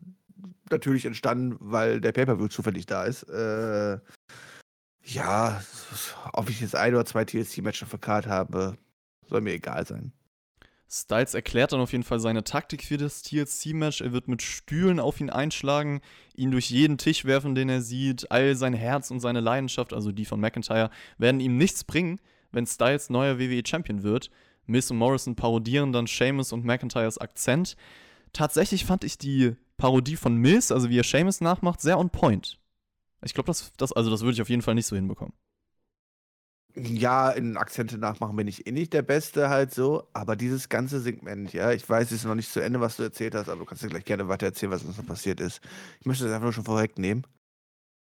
[0.71, 3.23] natürlich entstanden, weil der Pay-Per-View zufällig da ist.
[3.23, 3.99] Äh,
[5.03, 5.61] ja,
[6.33, 8.77] ob ich jetzt ein oder zwei TLC-Matches auf der Karte habe,
[9.27, 10.13] soll mir egal sein.
[10.91, 14.01] Styles erklärt dann auf jeden Fall seine Taktik für das TLC-Match.
[14.01, 16.01] Er wird mit Stühlen auf ihn einschlagen,
[16.35, 18.31] ihn durch jeden Tisch werfen, den er sieht.
[18.31, 22.19] All sein Herz und seine Leidenschaft, also die von McIntyre, werden ihm nichts bringen,
[22.51, 24.31] wenn Styles neuer WWE-Champion wird.
[24.65, 27.75] Miss und Morrison parodieren dann Sheamus und McIntyres Akzent.
[28.33, 32.59] Tatsächlich fand ich die Parodie von Miss, also wie er Sheamus nachmacht, sehr on point.
[33.23, 35.33] Ich glaube, das, das, also das würde ich auf jeden Fall nicht so hinbekommen.
[36.75, 40.99] Ja, in Akzente nachmachen bin ich eh nicht der Beste halt so, aber dieses ganze
[40.99, 43.59] Segment, ja, ich weiß, es ist noch nicht zu Ende, was du erzählt hast, aber
[43.59, 45.61] du kannst dir gleich gerne weiter erzählen, was uns noch passiert ist.
[45.99, 47.25] Ich möchte das einfach nur schon vorwegnehmen.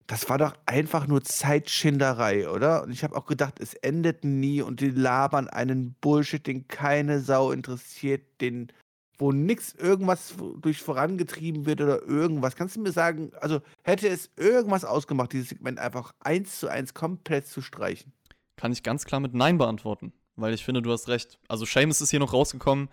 [0.08, 2.84] Das war doch einfach nur Zeitschinderei, oder?
[2.84, 7.20] Und ich habe auch gedacht, es endet nie und die labern einen Bullshit, den keine
[7.22, 8.72] Sau interessiert, den,
[9.18, 12.56] wo nix irgendwas durch vorangetrieben wird oder irgendwas.
[12.56, 16.94] Kannst du mir sagen, also hätte es irgendwas ausgemacht, dieses Segment einfach eins zu eins
[16.94, 18.14] komplett zu streichen?
[18.58, 21.40] Kann ich ganz klar mit Nein beantworten, weil ich finde, du hast recht.
[21.48, 22.90] Also Seamus ist hier noch rausgekommen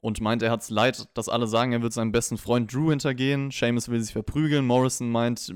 [0.00, 3.50] und meint, er hat's leid, dass alle sagen, er wird seinem besten Freund Drew hintergehen.
[3.50, 4.64] Seamus will sich verprügeln.
[4.64, 5.52] Morrison meint,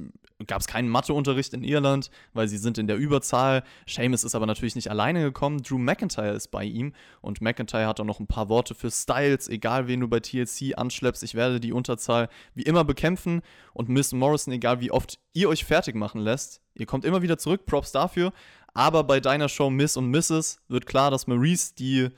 [0.46, 3.62] gab es keinen Matheunterricht in Irland, weil sie sind in der Überzahl.
[3.86, 5.62] Seamus ist aber natürlich nicht alleine gekommen.
[5.62, 9.48] Drew McIntyre ist bei ihm und McIntyre hat auch noch ein paar Worte für Styles.
[9.48, 13.42] Egal, wen du bei TLC anschleppst, ich werde die Unterzahl wie immer bekämpfen
[13.74, 17.38] und Miss Morrison, egal wie oft ihr euch fertig machen lässt, ihr kommt immer wieder
[17.38, 17.66] zurück.
[17.66, 18.32] Props dafür.
[18.74, 20.60] Aber bei deiner Show Miss und Mrs.
[20.68, 22.08] wird klar, dass Maurice die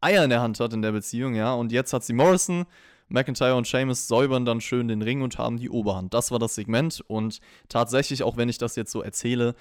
[0.00, 1.54] Eier in der Hand hat in der Beziehung, ja.
[1.54, 2.66] Und jetzt hat sie Morrison.
[3.08, 6.14] McIntyre und Seamus säubern dann schön den Ring und haben die Oberhand.
[6.14, 7.02] Das war das Segment.
[7.06, 9.54] Und tatsächlich, auch wenn ich das jetzt so erzähle,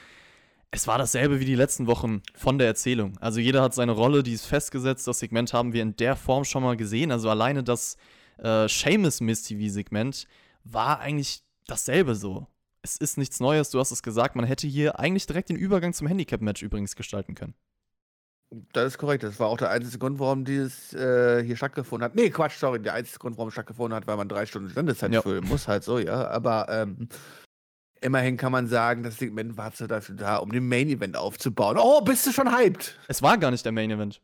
[0.71, 3.17] es war dasselbe wie die letzten Wochen von der Erzählung.
[3.19, 5.05] Also jeder hat seine Rolle, die ist festgesetzt.
[5.05, 7.11] Das Segment haben wir in der Form schon mal gesehen.
[7.11, 7.97] Also alleine das
[8.37, 10.27] äh, Seamus Miss TV-Segment
[10.63, 12.47] war eigentlich dasselbe so.
[12.83, 14.35] Es ist nichts Neues, du hast es gesagt.
[14.35, 17.53] Man hätte hier eigentlich direkt den Übergang zum Handicap-Match übrigens gestalten können.
[18.73, 19.23] Das ist korrekt.
[19.23, 22.15] Das war auch der einzige Grund, warum dieses äh, hier stattgefunden hat.
[22.15, 22.81] Nee, Quatsch, sorry.
[22.81, 25.21] Der einzige Grund, warum es stattgefunden hat, weil man drei Stunden Sendezeit Ja.
[25.21, 26.27] füllen muss, halt so, ja.
[26.27, 27.07] Aber ähm,
[28.01, 31.77] immerhin kann man sagen, das Segment war dafür da, um den Main Event aufzubauen.
[31.79, 32.99] Oh, bist du schon hyped?
[33.07, 34.21] Es war gar nicht der Main Event.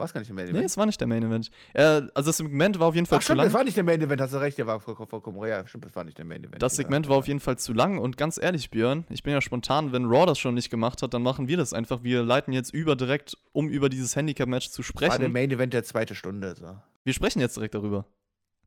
[0.00, 0.64] War es gar nicht der Main Nee, Event?
[0.66, 1.50] es war nicht der Main Event.
[1.74, 3.46] Äh, also das Segment war auf jeden Fall Ach, zu stimmt, lang.
[3.46, 5.94] es war nicht der Main Event, hast du recht, der war vollkommen, ja, stimmt, es
[5.94, 6.60] war nicht der Main Event.
[6.62, 9.40] Das Segment war auf jeden Fall zu lang und ganz ehrlich, Björn, ich bin ja
[9.40, 12.02] spontan, wenn Raw das schon nicht gemacht hat, dann machen wir das einfach.
[12.02, 15.32] Wir leiten jetzt über direkt, um über dieses Handicap-Match zu war der sprechen.
[15.32, 16.54] Main Event der zweite Stunde.
[16.58, 16.76] So.
[17.04, 18.06] Wir sprechen jetzt direkt darüber.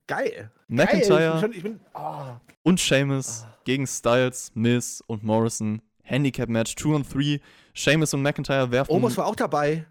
[0.07, 0.51] Geil.
[0.67, 1.27] McIntyre Geil.
[1.27, 2.25] Ich bin, schon, ich bin oh.
[2.63, 3.57] und Sheamus Ah.
[3.63, 5.81] gegen Styles, Miz und Morrison.
[6.03, 7.39] Handicap-Match 2 und 3.
[7.73, 8.91] Sheamus und McIntyre werfen.
[8.91, 9.85] Omos war auch dabei.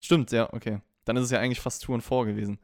[0.00, 0.80] Stimmt, ja, okay.
[1.04, 2.58] Dann ist es ja eigentlich fast 2 und 4 gewesen.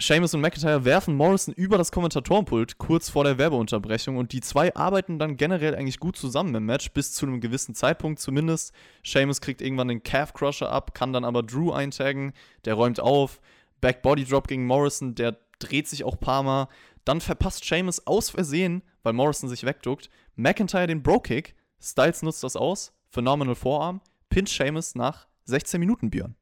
[0.00, 4.74] Seamus und McIntyre werfen Morrison über das Kommentatorenpult kurz vor der Werbeunterbrechung und die zwei
[4.74, 8.74] arbeiten dann generell eigentlich gut zusammen im Match, bis zu einem gewissen Zeitpunkt zumindest.
[9.04, 12.32] Seamus kriegt irgendwann den Calf Crusher ab, kann dann aber Drew eintaggen,
[12.64, 13.40] der räumt auf.
[13.80, 16.68] Back Body Drop gegen Morrison, der dreht sich auch ein paar Mal.
[17.04, 21.54] Dann verpasst Seamus aus Versehen, weil Morrison sich wegduckt, McIntyre den Bro Kick.
[21.80, 26.36] Styles nutzt das aus, Phenomenal Vorarm, pinnt Seamus nach 16 Minuten Björn.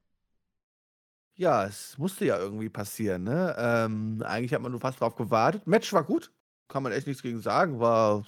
[1.34, 3.54] Ja, es musste ja irgendwie passieren, ne?
[3.58, 5.66] Ähm, eigentlich hat man nur fast drauf gewartet.
[5.66, 6.30] Match war gut,
[6.68, 7.80] kann man echt nichts gegen sagen.
[7.80, 8.24] War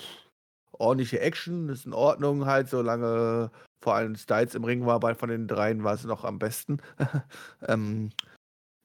[0.72, 3.50] ordentliche Action, ist in Ordnung halt, solange
[3.82, 6.78] vor allem Styles im Ring war, bei von den dreien war es noch am besten.
[7.68, 8.10] ähm,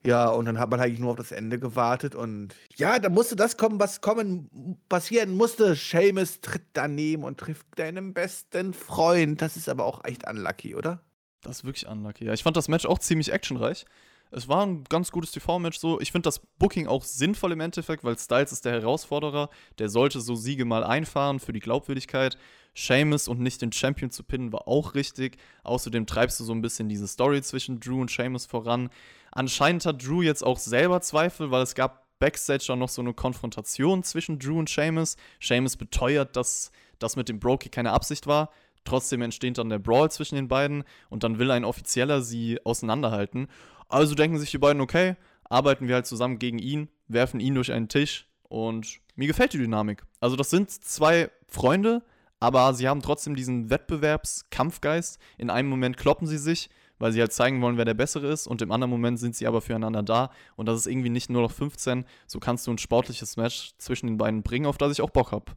[0.06, 3.36] ja, und dann hat man eigentlich nur auf das Ende gewartet und ja, da musste
[3.36, 5.76] das kommen, was kommen, passieren musste.
[5.76, 9.42] Seamus tritt daneben und trifft deinen besten Freund.
[9.42, 11.02] Das ist aber auch echt unlucky, oder?
[11.42, 12.26] Das ist wirklich unlucky.
[12.26, 13.86] Ja, ich fand das Match auch ziemlich actionreich.
[14.32, 16.00] Es war ein ganz gutes TV-Match so.
[16.00, 19.50] Ich finde das Booking auch sinnvoll im Endeffekt, weil Styles ist der Herausforderer.
[19.80, 22.38] Der sollte so Siege mal einfahren für die Glaubwürdigkeit.
[22.76, 25.38] Seamus und nicht den Champion zu pinnen war auch richtig.
[25.64, 28.90] Außerdem treibst du so ein bisschen diese Story zwischen Drew und Seamus voran.
[29.32, 33.14] Anscheinend hat Drew jetzt auch selber Zweifel, weil es gab Backstage auch noch so eine
[33.14, 35.16] Konfrontation zwischen Drew und Seamus.
[35.42, 38.52] Seamus beteuert, dass das mit dem Brokey keine Absicht war.
[38.84, 43.48] Trotzdem entsteht dann der Brawl zwischen den beiden und dann will ein Offizieller sie auseinanderhalten.
[43.88, 47.72] Also denken sich die beiden, okay, arbeiten wir halt zusammen gegen ihn, werfen ihn durch
[47.72, 50.04] einen Tisch und mir gefällt die Dynamik.
[50.20, 52.04] Also das sind zwei Freunde,
[52.40, 55.20] aber sie haben trotzdem diesen Wettbewerbskampfgeist.
[55.38, 58.48] In einem Moment kloppen sie sich, weil sie halt zeigen wollen, wer der Bessere ist
[58.48, 61.42] und im anderen Moment sind sie aber füreinander da und das ist irgendwie nicht nur
[61.42, 65.02] noch 15, so kannst du ein sportliches Match zwischen den beiden bringen, auf das ich
[65.02, 65.54] auch Bock habe.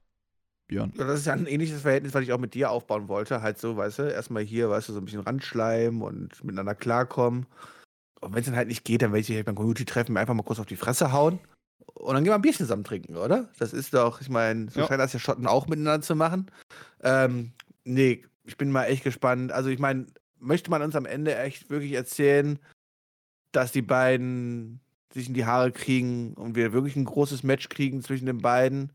[0.72, 0.92] Björn.
[0.96, 3.42] Ja, das ist ja ein ähnliches Verhältnis, was ich auch mit dir aufbauen wollte.
[3.42, 7.46] Halt so, weißt du, erstmal hier, weißt du, so ein bisschen Randschleim und miteinander klarkommen.
[8.20, 10.34] Und wenn es dann halt nicht geht, dann werde ich dich halt beim Community-Treffen einfach
[10.34, 11.40] mal kurz auf die Fresse hauen.
[11.94, 13.48] Und dann gehen wir ein Bierchen zusammen trinken, oder?
[13.58, 14.86] Das ist doch, ich meine, so Ja.
[14.86, 16.50] scheint das ja Schotten auch miteinander zu machen.
[17.02, 17.52] Ähm,
[17.84, 19.52] nee, ich bin mal echt gespannt.
[19.52, 20.06] Also, ich meine,
[20.38, 22.58] möchte man uns am Ende echt wirklich erzählen,
[23.52, 24.80] dass die beiden
[25.12, 28.92] sich in die Haare kriegen und wir wirklich ein großes Match kriegen zwischen den beiden?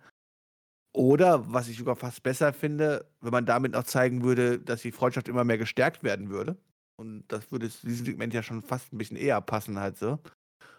[0.98, 4.92] Oder, was ich sogar fast besser finde, wenn man damit noch zeigen würde, dass die
[4.92, 6.58] Freundschaft immer mehr gestärkt werden würde.
[6.96, 10.18] Und das würde zu diesem Segment ja schon fast ein bisschen eher passen, halt so.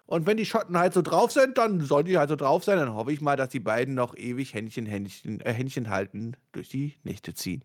[0.06, 2.78] Und wenn die Schotten halt so drauf sind, dann sollen die halt so drauf sein.
[2.78, 6.68] Dann hoffe ich mal, dass die beiden noch ewig Händchen, Händchen, äh, Händchen halten durch
[6.68, 7.62] die Nächte ziehen.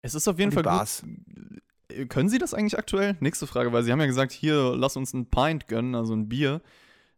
[0.00, 1.02] Es ist auf jeden Fall Bars.
[1.02, 1.98] gut.
[1.98, 3.16] Äh, Können sie das eigentlich aktuell?
[3.18, 6.28] Nächste Frage, weil sie haben ja gesagt, hier, lass uns ein Pint gönnen, also ein
[6.28, 6.62] Bier.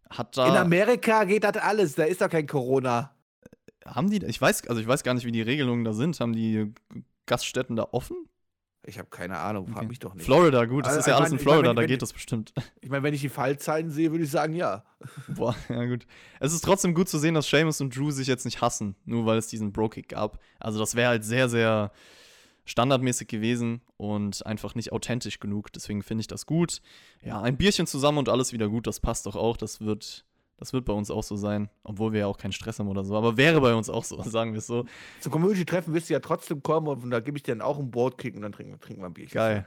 [0.08, 0.48] Hat da.
[0.48, 3.14] In Amerika geht das alles, da ist doch kein Corona.
[3.86, 6.18] Haben die, ich weiß, also ich weiß gar nicht, wie die Regelungen da sind.
[6.20, 6.72] Haben die
[7.26, 8.16] Gaststätten da offen?
[8.82, 9.86] Ich habe keine Ahnung, frag Okay.
[9.88, 10.24] mich doch nicht.
[10.24, 12.00] Florida, gut, das Also, ist ja ich alles in ich mein, Florida, wenn- da geht
[12.02, 12.52] das bestimmt.
[12.80, 14.84] Ich meine, wenn ich die Fallzahlen sehe, würde ich sagen, ja.
[15.28, 16.06] Boah, ja gut.
[16.40, 19.26] Es ist trotzdem gut zu sehen, dass Seamus und Drew sich jetzt nicht hassen, nur
[19.26, 20.40] weil es diesen Bro-Kick gab.
[20.58, 21.92] Also das wäre halt sehr, sehr
[22.64, 25.72] standardmäßig gewesen und einfach nicht authentisch genug.
[25.72, 26.80] Deswegen finde ich das gut.
[27.22, 29.56] Ja, ein Bierchen zusammen und alles wieder gut, das passt doch auch.
[29.58, 30.24] Das wird,
[30.60, 33.02] das wird bei uns auch so sein, obwohl wir ja auch keinen Stress haben oder
[33.02, 33.16] so.
[33.16, 34.84] Aber wäre bei uns auch so, sagen wir es so.
[35.20, 37.90] Zum Community-Treffen wirst du ja trotzdem kommen und da gebe ich dir dann auch ein
[37.90, 39.34] Boardkick und dann trinken, trinken wir ein Bierchen.
[39.34, 39.66] Geil.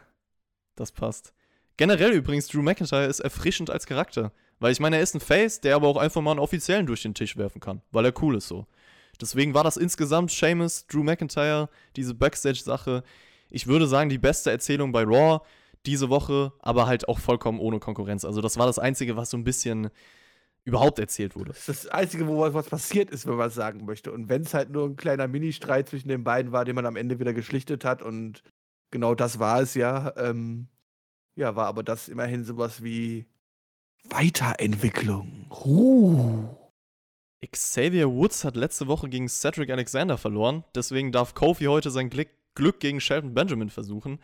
[0.75, 1.33] Das passt.
[1.77, 4.31] Generell übrigens, Drew McIntyre ist erfrischend als Charakter.
[4.59, 7.01] Weil ich meine, er ist ein Face, der aber auch einfach mal einen offiziellen durch
[7.01, 7.81] den Tisch werfen kann.
[7.91, 8.67] Weil er cool ist so.
[9.19, 13.03] Deswegen war das insgesamt Seamus, Drew McIntyre, diese Backstage-Sache.
[13.49, 15.41] Ich würde sagen, die beste Erzählung bei Raw
[15.85, 18.23] diese Woche, aber halt auch vollkommen ohne Konkurrenz.
[18.25, 19.89] Also, das war das Einzige, was so ein bisschen
[20.65, 21.49] überhaupt erzählt wurde.
[21.49, 24.11] Das ist das Einzige, wo was passiert ist, wenn man es sagen möchte.
[24.11, 26.95] Und wenn es halt nur ein kleiner Mini-Streit zwischen den beiden war, den man am
[26.95, 28.43] Ende wieder geschlichtet hat und
[28.91, 30.13] genau das war es ja.
[30.17, 30.67] Ähm,
[31.35, 33.25] ja, war aber das immerhin sowas wie
[34.09, 35.47] Weiterentwicklung.
[35.65, 36.55] Uh.
[37.51, 42.29] Xavier Woods hat letzte Woche gegen Cedric Alexander verloren, deswegen darf Kofi heute sein Glück,
[42.55, 44.19] Glück gegen Shelton Benjamin versuchen.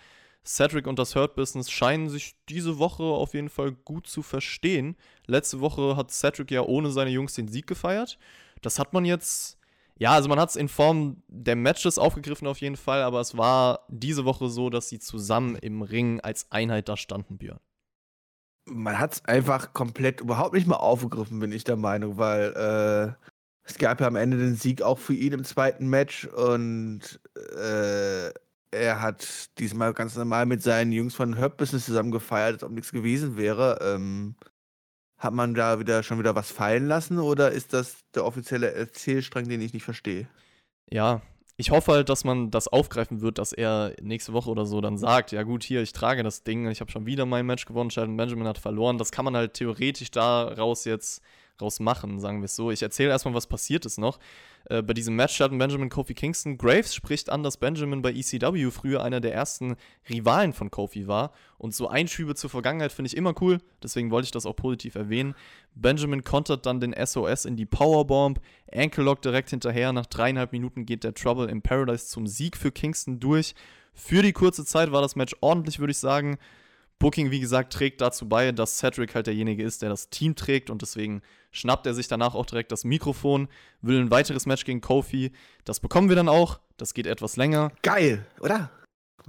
[0.50, 4.96] Cedric und das Hurt Business scheinen sich diese Woche auf jeden Fall gut zu verstehen.
[5.28, 8.18] Letzte Woche hat Cedric ja ohne seine Jungs den Sieg gefeiert.
[8.64, 9.60] Das hat man jetzt,
[10.00, 13.38] ja, also man hat es in Form der Matches aufgegriffen auf jeden Fall, aber es
[13.38, 17.60] war diese Woche so, dass sie zusammen im Ring als Einheit da standen, Björn.
[18.66, 23.28] Man hat es einfach komplett überhaupt nicht mal aufgegriffen, bin ich der Meinung, weil äh,
[23.62, 28.32] es gab ja am Ende den Sieg auch für ihn im zweiten Match und äh,
[28.72, 32.72] er hat diesmal ganz normal mit seinen Jungs von Herb Business zusammen gefeiert, als ob
[32.72, 33.80] nichts gewesen wäre.
[33.82, 34.36] Ähm,
[35.18, 39.50] hat man da wieder schon wieder was fallen lassen oder ist das der offizielle Erzählstrang,
[39.50, 40.30] den ich nicht verstehe?
[40.90, 41.22] Ja,
[41.58, 44.98] ich hoffe halt, dass man das aufgreifen wird, dass er nächste Woche oder so dann
[44.98, 47.92] sagt, ja gut, hier, ich trage das Ding, ich habe schon wieder mein Match gewonnen,
[47.92, 48.98] Shelton Benjamin hat verloren.
[48.98, 51.22] Das kann man halt theoretisch daraus jetzt
[51.62, 52.72] raus machen, sagen wir es so.
[52.72, 54.20] Ich erzähle erstmal, was passiert ist noch.
[54.66, 58.72] Äh, bei diesem Match Shelton Benjamin, Kofi Kingston, Graves spricht an, dass Benjamin bei ECW
[58.72, 59.76] früher einer der ersten
[60.10, 61.32] Rivalen von Kofi war.
[61.58, 64.96] Und so Einschübe zur Vergangenheit finde ich immer cool, deswegen wollte ich das auch positiv
[64.96, 65.36] erwähnen.
[65.76, 68.40] Benjamin kontert dann den SOS in die Powerbomb,
[68.72, 69.94] Ankle Lock direkt hinterher.
[69.94, 73.56] Nach dreieinhalb Minuten geht der Trouble in Paradise zum Sieg für Kingston durch.
[73.94, 76.38] Für die kurze Zeit war das Match ordentlich, würde ich sagen.
[77.00, 80.70] Booking, wie gesagt, trägt dazu bei, dass Cedric halt derjenige ist, der das Team trägt
[80.70, 83.48] und deswegen schnappt er sich danach auch direkt das Mikrofon,
[83.82, 85.32] will ein weiteres Match gegen Kofi.
[85.64, 86.60] Das bekommen wir dann auch.
[86.78, 87.72] Das geht etwas länger.
[87.82, 88.70] Geil, oder?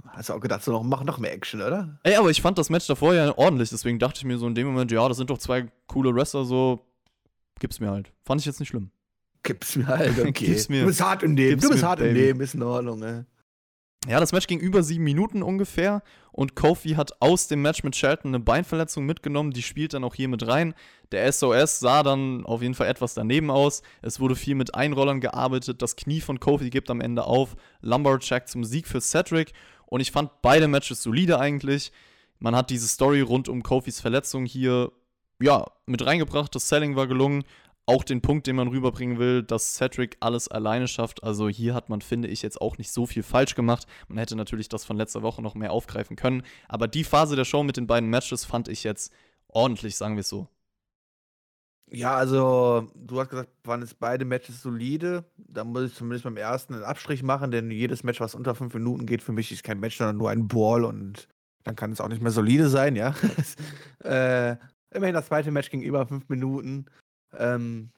[0.09, 1.99] Hast du auch gedacht, so noch, mach noch mehr Action, oder?
[2.03, 4.55] Ey, aber ich fand das Match davor ja ordentlich, deswegen dachte ich mir so in
[4.55, 6.85] dem Moment, ja, das sind doch zwei coole Wrestler, so
[7.59, 8.11] gib's mir halt.
[8.23, 8.91] Fand ich jetzt nicht schlimm.
[9.43, 10.31] Gib's mir halt, okay.
[10.31, 10.81] Gib's mir.
[10.81, 12.13] Du bist hart im Leben, Gib's du bist mir, hart im.
[12.13, 13.23] Leben, ist in Ordnung, ey.
[14.07, 17.95] Ja, das Match ging über sieben Minuten ungefähr und Kofi hat aus dem Match mit
[17.95, 20.73] Shelton eine Beinverletzung mitgenommen, die spielt dann auch hier mit rein.
[21.11, 23.83] Der SOS sah dann auf jeden Fall etwas daneben aus.
[24.01, 27.55] Es wurde viel mit Einrollern gearbeitet, das Knie von Kofi gibt am Ende auf.
[27.81, 29.53] Lumberjack zum Sieg für Cedric
[29.85, 31.91] und ich fand beide Matches solide eigentlich.
[32.39, 34.91] Man hat diese Story rund um Kofis Verletzung hier
[35.39, 37.43] ja, mit reingebracht, das Selling war gelungen
[37.85, 41.23] auch den Punkt, den man rüberbringen will, dass Cedric alles alleine schafft.
[41.23, 43.87] Also hier hat man, finde ich, jetzt auch nicht so viel falsch gemacht.
[44.07, 46.43] Man hätte natürlich das von letzter Woche noch mehr aufgreifen können.
[46.69, 49.11] Aber die Phase der Show mit den beiden Matches fand ich jetzt
[49.47, 50.47] ordentlich, sagen wir es so.
[51.93, 55.25] Ja, also du hast gesagt, waren jetzt beide Matches solide.
[55.35, 58.73] Da muss ich zumindest beim ersten einen Abstrich machen, denn jedes Match, was unter fünf
[58.73, 61.27] Minuten geht, für mich ist kein Match, sondern nur ein Ball und
[61.65, 63.13] Dann kann es auch nicht mehr solide sein, ja.
[64.03, 64.55] äh,
[64.91, 66.85] immerhin das zweite Match ging über fünf Minuten.
[67.37, 67.91] Ähm,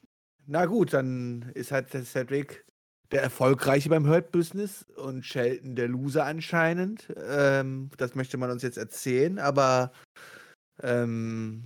[0.45, 2.65] na gut, dann ist halt der Cedric
[3.11, 7.13] der Erfolgreiche beim Hurt Business und Shelton der Loser anscheinend.
[7.27, 9.91] Ähm, das möchte man uns jetzt erzählen, aber
[10.81, 11.63] ähm,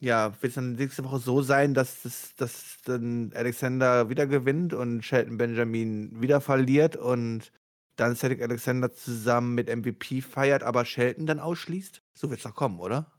[0.00, 4.72] ja, wird es dann nächste Woche so sein, dass, das, dass dann Alexander wieder gewinnt
[4.72, 7.50] und Shelton Benjamin wieder verliert und
[7.96, 12.00] dann Cedric Alexander zusammen mit MVP feiert, aber Shelton dann ausschließt?
[12.14, 13.10] So wird es doch kommen, oder?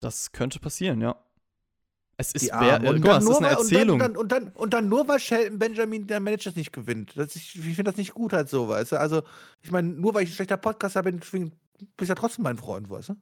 [0.00, 1.16] Das könnte passieren, ja.
[2.16, 4.00] Es ist, wer, äh, Und guck mal, dann es nur ist eine weil- Erzählung.
[4.00, 6.72] Und dann, und, dann, und, dann, und dann nur, weil Shelton Benjamin der Manager nicht
[6.72, 7.16] gewinnt.
[7.16, 9.00] Das ist, ich finde das nicht gut halt so, weißt du?
[9.00, 9.22] Also,
[9.62, 11.50] ich meine, nur weil ich ein schlechter Podcaster bin, deswegen
[11.96, 13.14] bist du ja trotzdem mein Freund, weißt du?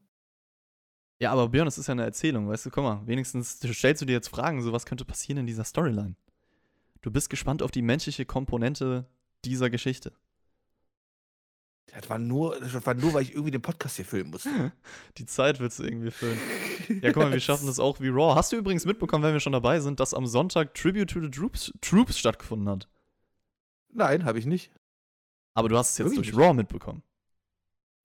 [1.21, 4.07] Ja, aber Björn, das ist ja eine Erzählung, weißt du, guck mal, wenigstens stellst du
[4.07, 6.17] dir jetzt Fragen, so was könnte passieren in dieser Storyline.
[7.01, 9.07] Du bist gespannt auf die menschliche Komponente
[9.45, 10.13] dieser Geschichte.
[11.87, 14.73] Das war nur, das war nur, weil ich irgendwie den Podcast hier filmen musste.
[15.19, 16.39] Die Zeit willst du irgendwie füllen.
[17.03, 18.35] Ja, guck mal, wir schaffen das auch wie Raw.
[18.35, 21.31] Hast du übrigens mitbekommen, wenn wir schon dabei sind, dass am Sonntag Tribute to the
[21.31, 22.89] Troops, Troops stattgefunden hat?
[23.91, 24.71] Nein, habe ich nicht.
[25.55, 26.47] Aber du hast es jetzt Wirklich durch nicht.
[26.47, 27.03] Raw mitbekommen.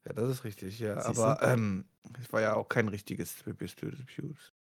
[0.06, 1.02] Ja, das ist richtig, ja.
[1.02, 1.86] Siehst aber ähm,
[2.22, 4.54] es war ja auch kein richtiges Tribute to the Pews.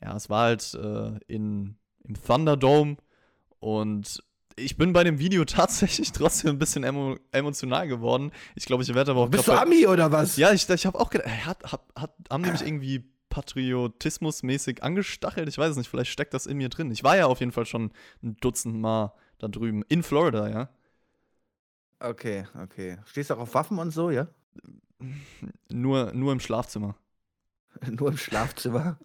[0.00, 2.96] Ja, es war halt äh, in, im Thunderdome
[3.60, 4.22] und
[4.56, 8.32] ich bin bei dem Video tatsächlich trotzdem ein bisschen emo emotional geworden.
[8.54, 10.36] Ich glaube, ich werde aber auch Bist du Ami oder was?
[10.36, 15.48] Ja, ich, ich habe auch gedacht, hat, hat, hat, haben die mich irgendwie patriotismusmäßig angestachelt?
[15.48, 16.90] Ich weiß es nicht, vielleicht steckt das in mir drin.
[16.90, 20.68] Ich war ja auf jeden Fall schon ein Dutzend Mal da drüben, in Florida, ja.
[21.98, 22.98] Okay, okay.
[23.06, 24.28] Stehst du auch auf Waffen und so, ja?
[25.70, 26.96] Nur, nur im Schlafzimmer.
[27.90, 28.98] Nur im Schlafzimmer.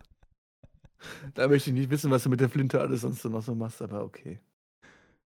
[1.33, 3.81] da möchte ich nicht wissen, was du mit der Flinte alles sonst noch so machst,
[3.81, 4.39] aber okay.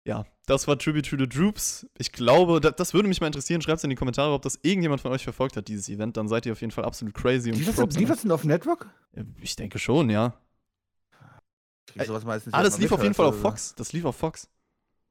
[0.04, 1.86] Ja, das war Tribute to the Troops.
[1.96, 3.62] Ich glaube, das, das würde mich mal interessieren.
[3.62, 6.16] Schreibt es in die Kommentare, ob das irgendjemand von euch verfolgt hat, dieses Event.
[6.16, 7.50] Dann seid ihr auf jeden Fall absolut crazy.
[7.50, 8.88] Und Lief das, Props lief das denn auf Network?
[9.40, 10.34] Ich denke schon, ja.
[11.94, 13.74] Ich sowas meistens Ah, das lief auf jeden Fall auf Fox.
[13.76, 14.48] Das lief auf Fox.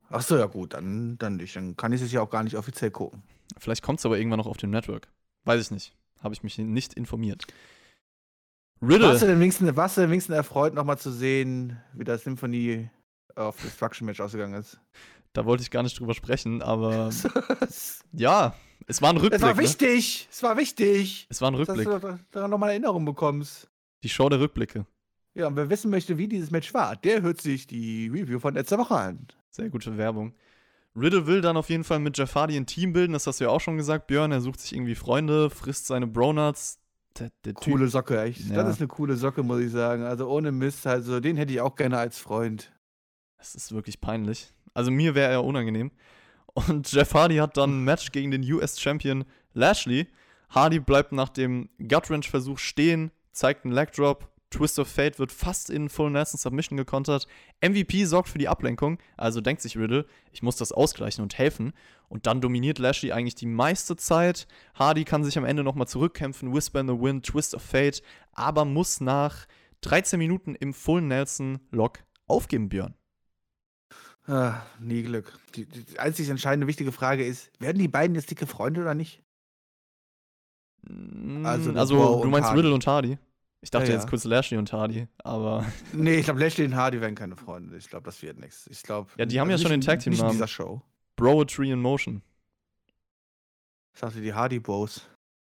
[0.10, 1.56] Ach so, ja gut, dann, dann nicht.
[1.56, 3.24] Dann kann ich es ja auch gar nicht offiziell gucken.
[3.58, 5.08] Vielleicht kommt es aber irgendwann noch auf dem Network.
[5.46, 5.96] Weiß ich nicht.
[6.22, 7.46] Habe ich mich nicht informiert.
[8.82, 9.08] Riddle.
[9.08, 12.90] Warst du denn wenigstens, warst du denn wenigstens erfreut, nochmal zu sehen, wie das Symphony
[13.36, 14.80] auf Destruction Match ausgegangen ist?
[15.34, 17.08] Da wollte ich gar nicht drüber sprechen, aber
[17.62, 18.54] es ja,
[18.88, 19.42] es war ein Rückblick.
[19.42, 19.62] war ne?
[19.62, 20.28] wichtig!
[20.32, 21.28] Es war wichtig!
[21.30, 21.88] Es war ein Dass Rückblick.
[21.88, 23.70] du daran nochmal Erinnerung bekommst.
[24.04, 24.86] Die Show der Rückblicke.
[25.34, 28.54] Ja, und wer wissen möchte, wie dieses Match war, der hört sich die Review von
[28.54, 29.28] letzter Woche an.
[29.50, 30.34] Sehr gute Werbung.
[30.96, 33.46] Riddle will dann auf jeden Fall mit Jeff Hardy ein Team bilden, das hast du
[33.46, 34.32] ja auch schon gesagt, Björn.
[34.34, 36.80] Er sucht sich irgendwie Freunde, frisst seine Bronuts.
[37.18, 38.50] Der, der Coole Socke, echt.
[38.50, 38.64] Ja.
[38.64, 40.04] Das ist eine coole Socke, muss ich sagen.
[40.04, 42.72] Also ohne Mist, also den hätte ich auch gerne als Freund.
[43.42, 44.54] Das ist wirklich peinlich.
[44.76, 45.90] Also mir wäre er unangenehm.
[46.54, 50.08] Und Jeff Hardy hat dann ein Match gegen den US-Champion Lashley.
[50.52, 54.30] Hardy bleibt nach dem Gut-Wrench-Versuch stehen, zeigt einen Leg-Drop.
[54.52, 57.26] Twist of Fate wird fast in Full Nelson Submission gekontert.
[57.62, 61.74] MVP sorgt für die Ablenkung, also denkt sich Riddle, ich muss das ausgleichen und helfen.
[62.10, 64.48] Und dann dominiert Lashley eigentlich die meiste Zeit.
[64.76, 68.66] Hardy kann sich am Ende nochmal zurückkämpfen, Whisper in the Wind, Twist of Fate, aber
[68.66, 69.48] muss nach
[69.82, 72.94] 13 Minuten im Full Nelson Lock aufgeben, Björn.
[74.34, 75.38] Ah, nie Glück.
[75.56, 79.22] Die, die einzig entscheidende wichtige Frage ist, werden die beiden jetzt dicke Freunde oder nicht?
[81.44, 82.60] Also, Also also du meinst Hardy.
[82.62, 83.18] Riddle und Hardy?
[83.64, 84.10] Ich dachte Ja, jetzt ja.
[84.10, 87.78] kurz Lashley und Hardy, aber Nee, ich glaube, Lashley und Hardy werden keine Freunde.
[87.78, 88.66] Ich glaube, das wird nichts.
[88.68, 89.10] Ich glaube.
[89.18, 90.32] Ja, die haben ja schon den Tag Team Namen.
[90.32, 90.82] dieser Show.
[91.18, 92.24] Broetry in Motion.
[93.94, 95.06] Ich dachte, die Hardy Bros.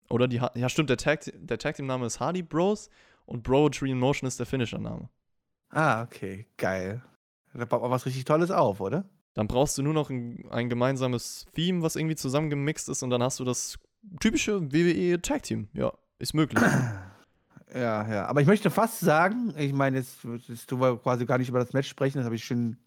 [0.09, 2.89] Oder die, Ha- ja stimmt, der Tag, der Tag Team Name ist Hardy Bros
[3.25, 5.07] und Broetry in Motion ist der Finisher-Name.
[5.69, 6.47] Ah, okay.
[6.57, 7.01] Geil.
[7.53, 9.05] Da baut man was richtig Tolles auf, oder?
[9.33, 13.23] Dann brauchst du nur noch ein, ein gemeinsames Theme, was irgendwie zusammengemixt ist und dann
[13.23, 13.79] hast du das
[14.19, 15.69] typische WWE Tag Team.
[15.73, 16.63] Ja, ist möglich.
[17.73, 18.25] Ja, ja.
[18.25, 21.59] Aber ich möchte fast sagen, ich meine, jetzt, jetzt tun wir quasi gar nicht über
[21.59, 22.77] das Match sprechen, das habe ich schön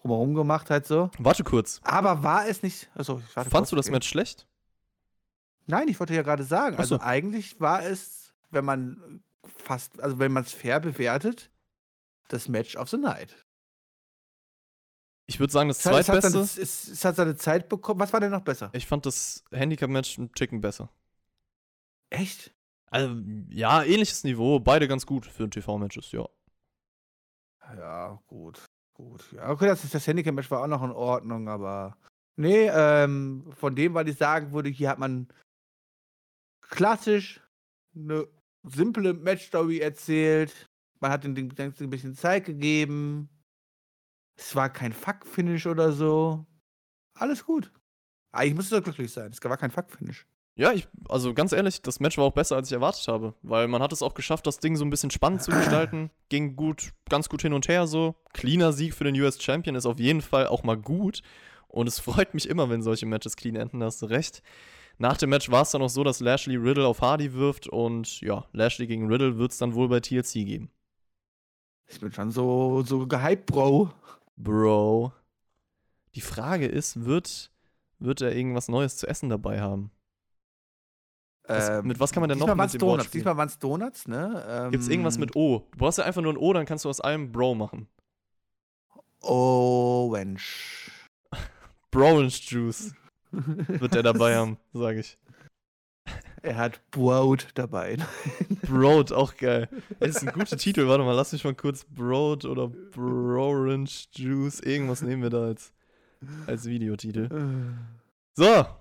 [0.00, 1.10] drumherum gemacht, halt so.
[1.18, 1.80] Warte kurz.
[1.84, 2.90] Aber war es nicht.
[2.94, 3.90] Achso, ich warte kurz, Fandst du das.
[3.90, 4.48] Match schlecht?
[5.66, 6.76] Nein, ich wollte ja gerade sagen.
[6.78, 6.96] Ach so.
[6.96, 9.22] Also eigentlich war es, wenn man
[9.56, 11.50] fast, also wenn man es fair bewertet,
[12.28, 13.41] das Match of the Night.
[15.26, 16.62] Ich würde sagen, das Es hat, es, hat seine, zweitbeste.
[16.62, 18.00] es, es hat seine Zeit bekommen.
[18.00, 18.70] Was war denn noch besser?
[18.72, 20.90] Ich fand das Handicap-Match ein Ticken besser.
[22.10, 22.52] Echt?
[22.90, 23.16] Also,
[23.48, 26.28] ja, ähnliches Niveau, beide ganz gut für TV-Matches, ja.
[27.76, 28.62] Ja, gut.
[28.94, 29.32] Gut.
[29.32, 31.96] Ja, okay, das, das Handicap-Match war auch noch in Ordnung, aber.
[32.36, 35.28] Nee, ähm, von dem, weil ich sagen würde, hier hat man
[36.60, 37.40] klassisch
[37.94, 38.26] eine
[38.64, 40.66] simple Match-Story erzählt.
[41.00, 43.28] Man hat den Ding ein bisschen Zeit gegeben.
[44.44, 46.44] Es war kein Fuck-Finish oder so.
[47.14, 47.70] Alles gut.
[48.32, 49.30] Eigentlich müsste er glücklich sein.
[49.30, 50.26] Es war kein Fuck-Finish.
[50.56, 53.34] Ja, ich, also ganz ehrlich, das Match war auch besser, als ich erwartet habe.
[53.42, 56.10] Weil man hat es auch geschafft, das Ding so ein bisschen spannend zu gestalten.
[56.28, 58.16] Ging gut, ganz gut hin und her so.
[58.32, 61.22] Cleaner Sieg für den US Champion ist auf jeden Fall auch mal gut.
[61.68, 64.42] Und es freut mich immer, wenn solche Matches clean enden, da hast du recht.
[64.98, 68.20] Nach dem Match war es dann auch so, dass Lashley Riddle auf Hardy wirft und
[68.20, 70.70] ja, Lashley gegen Riddle wird es dann wohl bei TLC geben.
[71.86, 73.90] Ich bin schon so, so gehypt, Bro.
[74.36, 75.12] Bro.
[76.14, 77.50] Die Frage ist, wird,
[77.98, 79.90] wird er irgendwas Neues zu essen dabei haben?
[81.44, 83.04] Was, Ähm, mit was kann man denn noch mit waren's dem Donuts.
[83.06, 83.14] Wort?
[83.14, 84.44] Diesmal waren es Donuts, ne?
[84.48, 85.66] Ähm, Gibt's irgendwas mit O?
[85.72, 87.88] Du brauchst ja einfach nur ein O, dann kannst du aus allem Bro machen.
[89.22, 90.90] Orange.
[91.90, 92.94] Brorange Juice
[93.30, 95.18] wird er dabei haben, sage ich.
[96.42, 97.96] Er hat Brot dabei.
[98.62, 99.68] Broad, auch geil.
[100.00, 100.88] Das ist ein guter Titel.
[100.88, 104.60] Warte mal, lass mich mal kurz Broad oder Brorange Juice.
[104.60, 105.72] Irgendwas nehmen wir da als,
[106.46, 107.28] als Videotitel.
[108.34, 108.76] So, da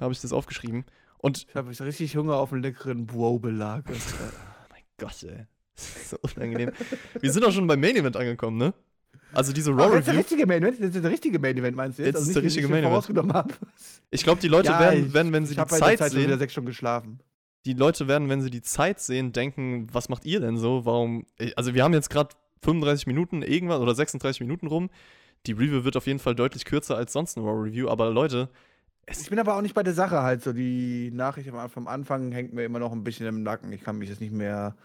[0.00, 0.84] habe ich das aufgeschrieben.
[1.18, 3.84] Und, Ich habe richtig Hunger auf einen leckeren Bro-Belag.
[3.86, 5.46] mein Gott, ey.
[5.74, 6.72] Das ist so unangenehm.
[7.20, 8.74] Wir sind auch schon beim Main Event angekommen, ne?
[9.32, 10.18] Also diese Raw das ist der Review.
[10.18, 10.80] richtige Main Event.
[10.80, 12.14] Das ist der richtige Main Event, meinst du jetzt?
[12.14, 13.58] Jetzt ist nicht, der richtige ich Main Event.
[14.10, 16.38] Ich glaube, die Leute Ja, werden, werden, wenn sie die Zeit Zeit schon wieder sehen,
[16.38, 17.20] sechs Stunden geschlafen.
[17.66, 20.84] die Leute werden, wenn sie die Zeit sehen, denken, was macht ihr denn so?
[20.84, 21.26] Warum?
[21.56, 24.90] Also wir haben jetzt gerade 35 Minuten irgendwas oder 36 Minuten rum.
[25.46, 28.50] Die Review wird auf jeden Fall deutlich kürzer als sonst eine Raw Review, aber Leute,
[29.08, 30.52] Ich bin aber auch nicht bei der Sache halt so.
[30.52, 33.72] Die Nachricht vom Anfang hängt mir immer noch ein bisschen im Nacken.
[33.72, 34.76] Ich kann mich jetzt nicht mehr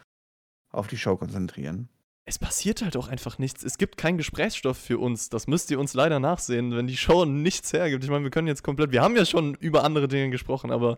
[0.72, 1.90] auf die Show konzentrieren.
[2.26, 3.64] Es passiert halt auch einfach nichts.
[3.64, 5.30] Es gibt keinen Gesprächsstoff für uns.
[5.30, 8.04] Das müsst ihr uns leider nachsehen, wenn die Show nichts hergibt.
[8.04, 10.98] Ich meine, wir können jetzt komplett, wir haben ja schon über andere Dinge gesprochen, aber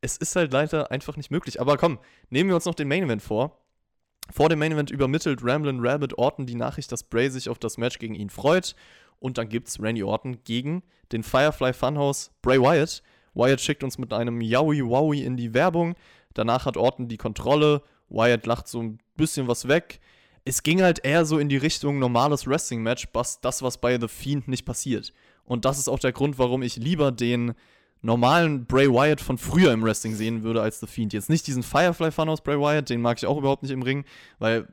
[0.00, 1.60] es ist halt leider einfach nicht möglich.
[1.60, 1.98] Aber komm,
[2.30, 3.58] nehmen wir uns noch den Main Event vor.
[4.30, 7.76] Vor dem Main Event übermittelt Ramblin' Rabbit Orton die Nachricht, dass Bray sich auf das
[7.76, 8.74] Match gegen ihn freut.
[9.18, 13.02] Und dann gibt's Randy Orton gegen den Firefly Funhouse Bray Wyatt.
[13.34, 15.94] Wyatt schickt uns mit einem Yowie Wowie in die Werbung.
[16.34, 17.82] Danach hat Orton die Kontrolle.
[18.08, 20.00] Wyatt lacht so ein bisschen was weg.
[20.44, 24.08] Es ging halt eher so in die Richtung normales Wrestling-Match, was das, was bei The
[24.08, 25.12] Fiend nicht passiert.
[25.44, 27.54] Und das ist auch der Grund, warum ich lieber den
[28.00, 31.12] normalen Bray Wyatt von früher im Wrestling sehen würde als The Fiend.
[31.12, 33.82] Jetzt nicht diesen Firefly Fun aus Bray Wyatt, den mag ich auch überhaupt nicht im
[33.82, 34.04] Ring,
[34.40, 34.66] weil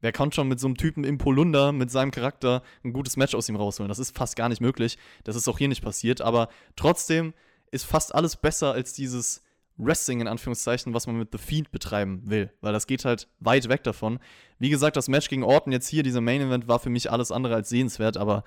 [0.00, 3.34] wer kann schon mit so einem Typen im Polunder, mit seinem Charakter, ein gutes Match
[3.34, 3.88] aus ihm rausholen?
[3.88, 4.98] Das ist fast gar nicht möglich.
[5.24, 7.32] Das ist auch hier nicht passiert, aber trotzdem
[7.70, 9.42] ist fast alles besser als dieses
[9.78, 13.68] Wrestling in Anführungszeichen, was man mit The Fiend betreiben will, weil das geht halt weit
[13.68, 14.18] weg davon.
[14.58, 17.30] Wie gesagt, das Match gegen Orton jetzt hier, dieser Main Event, war für mich alles
[17.30, 18.44] andere als sehenswert, aber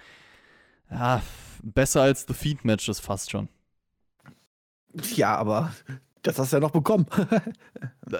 [0.91, 1.21] ja,
[1.63, 3.47] besser als The Fiend Matches fast schon.
[5.15, 5.73] Ja, aber
[6.21, 7.05] das hast du ja noch bekommen.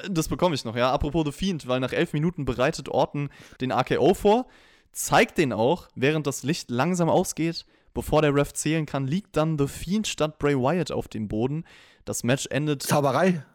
[0.09, 0.91] Das bekomme ich noch, ja.
[0.91, 4.47] Apropos The Fiend, weil nach elf Minuten bereitet Orton den AKO vor,
[4.93, 9.57] zeigt den auch, während das Licht langsam ausgeht, bevor der Ref zählen kann, liegt dann
[9.57, 11.65] The Fiend statt Bray Wyatt auf dem Boden.
[12.05, 13.45] Das Match endet Zauberei.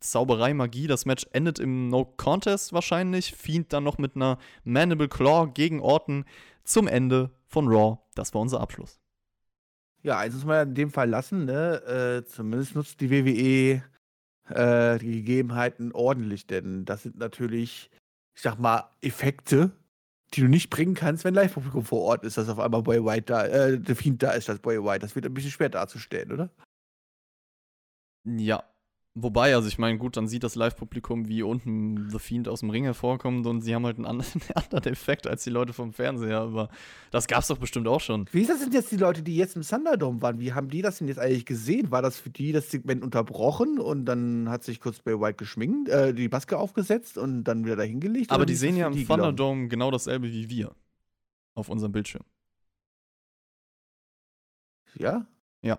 [0.00, 0.86] Zauberei, Magie.
[0.86, 3.34] Das Match endet im No Contest wahrscheinlich.
[3.34, 6.24] Fiend dann noch mit einer Mandible Claw gegen Orton
[6.64, 7.98] zum Ende von Raw.
[8.14, 9.00] Das war unser Abschluss.
[10.02, 12.22] Ja, eins muss man ja in dem Fall lassen, ne?
[12.22, 13.82] Äh, zumindest nutzt die WWE
[14.48, 17.90] äh, die Gegebenheiten ordentlich, denn das sind natürlich,
[18.34, 19.70] ich sag mal, Effekte,
[20.34, 23.26] die du nicht bringen kannst, wenn Live-Publikum vor Ort ist, dass auf einmal Boy White
[23.26, 25.00] da, äh, der Fiend da ist, dass Boy White.
[25.00, 26.50] Das wird ein bisschen schwer darzustellen, oder?
[28.24, 28.64] Ja.
[29.16, 32.70] Wobei, also ich meine, gut, dann sieht das Live-Publikum, wie unten The Fiend aus dem
[32.70, 35.92] Ring hervorkommt und sie haben halt einen anderen, einen anderen Effekt als die Leute vom
[35.92, 36.68] Fernseher, aber
[37.12, 38.26] das gab's doch bestimmt auch schon.
[38.32, 40.40] Wie ist das denn jetzt die Leute, die jetzt im Thunderdome waren?
[40.40, 41.92] Wie haben die das denn jetzt eigentlich gesehen?
[41.92, 45.90] War das für die das Segment unterbrochen und dann hat sich kurz Boy White geschminkt,
[45.90, 48.32] äh, die Maske aufgesetzt und dann wieder dahingelegt?
[48.32, 49.06] Aber die sehen ja im?
[49.06, 50.74] Thunderdome genau dasselbe wie wir.
[51.54, 52.24] Auf unserem Bildschirm.
[54.96, 55.24] Ja?
[55.62, 55.78] Ja.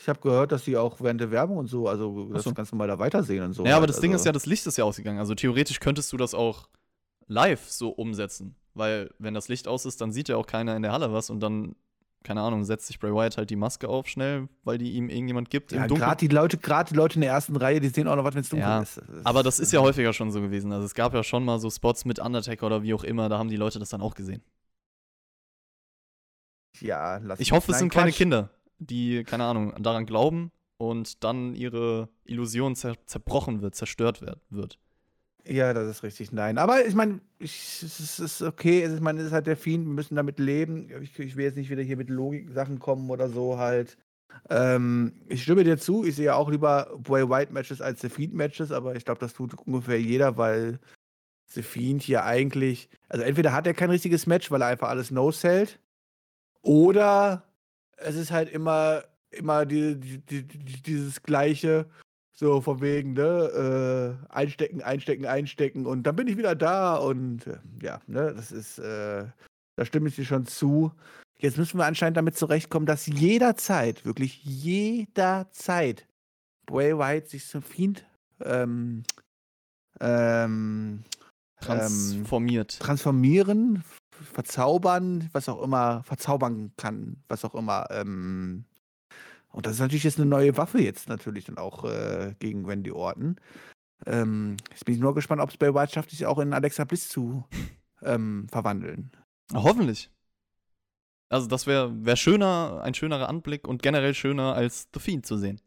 [0.00, 2.54] Ich habe gehört, dass sie auch während der Werbung und so, also Ach das so.
[2.54, 3.64] ganz normal da weitersehen und so.
[3.64, 5.18] Ja, aber halt, das Ding also- ist ja, das Licht ist ja ausgegangen.
[5.18, 6.68] Also theoretisch könntest du das auch
[7.26, 8.54] live so umsetzen.
[8.74, 11.30] Weil, wenn das Licht aus ist, dann sieht ja auch keiner in der Halle was
[11.30, 11.74] und dann,
[12.22, 15.50] keine Ahnung, setzt sich Bray Wyatt halt die Maske auf schnell, weil die ihm irgendjemand
[15.50, 18.14] gibt Ja, gerade die Leute, gerade die Leute in der ersten Reihe, die sehen auch
[18.14, 19.02] noch was, wenn es dunkel Ja, ist.
[19.24, 20.70] Aber das ist ja häufiger schon so gewesen.
[20.70, 23.36] Also es gab ja schon mal so Spots mit Undertaker oder wie auch immer, da
[23.38, 24.42] haben die Leute das dann auch gesehen.
[26.80, 28.18] Ja, lass Ich hoffe, es sind keine Quatsch.
[28.18, 34.40] Kinder, die, keine Ahnung, daran glauben und dann ihre Illusion zer zerbrochen wird, zerstört wird.
[34.50, 34.78] wird.
[35.44, 36.30] Ja, das ist richtig.
[36.32, 38.84] Nein, aber ich meine, ich, es ist- es ist okay.
[38.84, 40.90] Ich meine, es ist halt der Fiend, wir müssen damit leben.
[41.02, 43.96] Ich, ich will jetzt nicht wieder hier mit Logik-Sachen kommen oder so halt.
[44.50, 48.94] Ähm, ich stimme dir zu, ich sehe auch lieber Bray White-Matches als The Fiend-Matches, aber
[48.94, 50.80] ich glaube, das tut ungefähr jeder, weil
[51.46, 55.10] The Fiend hier eigentlich, also entweder hat er kein richtiges Match, weil er einfach alles
[55.10, 55.80] no-sellt,
[56.60, 57.44] oder
[58.00, 61.86] es ist halt immer immer die, die, die, dieses gleiche,
[62.32, 67.46] so von wegen, ne, äh, einstecken, einstecken, einstecken und dann bin ich wieder da und
[67.46, 69.26] äh, ja, ne, das ist, äh,
[69.76, 70.92] da stimme ich dir schon zu.
[71.40, 76.06] Jetzt müssen wir anscheinend damit zurechtkommen, dass jederzeit, wirklich jederzeit,
[76.66, 78.04] Bray White sich zum Fiend
[78.44, 79.04] ähm,
[80.00, 81.04] ähm,
[81.60, 82.74] transformiert.
[82.74, 83.84] Ähm, transformieren,
[84.22, 87.86] verzaubern, was auch immer, verzaubern kann, was auch immer.
[87.90, 88.64] Ähm,
[89.50, 92.90] und das ist natürlich jetzt eine neue Waffe jetzt natürlich dann auch äh, gegen Wendy
[92.90, 93.36] Orton.
[94.06, 96.84] Ähm, jetzt bin ich nur gespannt, ob es Bray White schafft, sich auch in Alexa
[96.84, 97.44] Bliss zu
[98.02, 99.10] ähm, verwandeln.
[99.52, 100.10] Hoffentlich.
[101.30, 105.36] Also das wäre wär schöner, ein schönerer Anblick und generell schöner als The Fiend zu
[105.36, 105.60] sehen.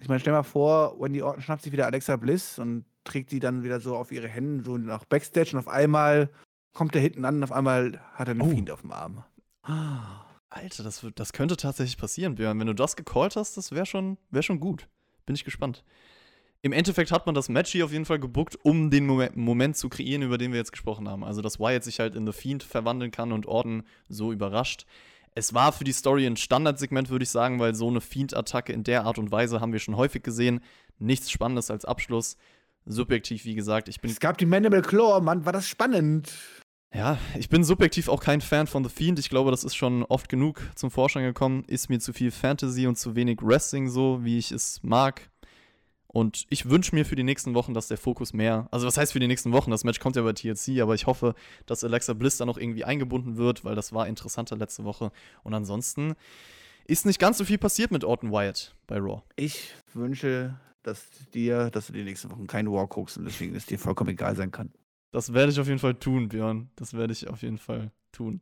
[0.00, 3.40] Ich meine, stell mal vor, Wendy Orton schnappt sich wieder Alexa Bliss und trägt die
[3.40, 6.30] dann wieder so auf ihre Hände, so nach Backstage und auf einmal
[6.72, 8.50] kommt er hinten an und auf einmal hat er einen oh.
[8.50, 9.24] Fiend auf dem Arm.
[10.50, 12.58] Alter, das, das könnte tatsächlich passieren, Björn.
[12.58, 14.88] Wenn du das gecallt hast, das wäre schon, wär schon gut.
[15.26, 15.84] Bin ich gespannt.
[16.60, 19.76] Im Endeffekt hat man das Match hier auf jeden Fall gebuckt, um den Moment, Moment,
[19.76, 21.22] zu kreieren, über den wir jetzt gesprochen haben.
[21.22, 24.84] Also, dass Wyatt sich halt in The Fiend verwandeln kann und Orton so überrascht.
[25.34, 28.82] Es war für die Story ein Standardsegment, würde ich sagen, weil so eine Fiend-Attacke in
[28.82, 30.60] der Art und Weise haben wir schon häufig gesehen.
[30.98, 32.36] Nichts Spannendes als Abschluss.
[32.86, 34.10] Subjektiv, wie gesagt, ich bin.
[34.10, 36.32] Es gab die Mandible Claw, Mann, war das spannend.
[36.94, 39.18] Ja, ich bin subjektiv auch kein Fan von The Fiend.
[39.18, 41.64] Ich glaube, das ist schon oft genug zum Vorschein gekommen.
[41.66, 45.28] Ist mir zu viel Fantasy und zu wenig Wrestling so, wie ich es mag.
[46.06, 49.12] Und ich wünsche mir für die nächsten Wochen, dass der Fokus mehr, also was heißt
[49.12, 49.70] für die nächsten Wochen?
[49.70, 51.34] Das Match kommt ja bei TLC, aber ich hoffe,
[51.66, 55.12] dass Alexa Bliss da noch irgendwie eingebunden wird, weil das war interessanter letzte Woche.
[55.42, 56.14] Und ansonsten
[56.86, 59.22] ist nicht ganz so viel passiert mit Orton Wyatt bei Raw.
[59.36, 63.66] Ich wünsche dass dir, dass du die nächsten Wochen keine War guckst und deswegen es
[63.66, 64.72] dir vollkommen egal sein kann.
[65.10, 66.70] Das werde ich auf jeden Fall tun, Björn.
[66.76, 68.40] Das werde ich auf jeden Fall tun.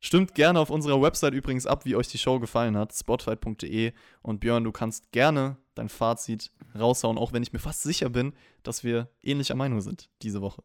[0.00, 3.92] Stimmt gerne auf unserer Website übrigens ab, wie euch die Show gefallen hat, spotfight.de.
[4.22, 8.32] Und Björn, du kannst gerne dein Fazit raushauen, auch wenn ich mir fast sicher bin,
[8.62, 10.62] dass wir ähnlicher Meinung sind diese Woche.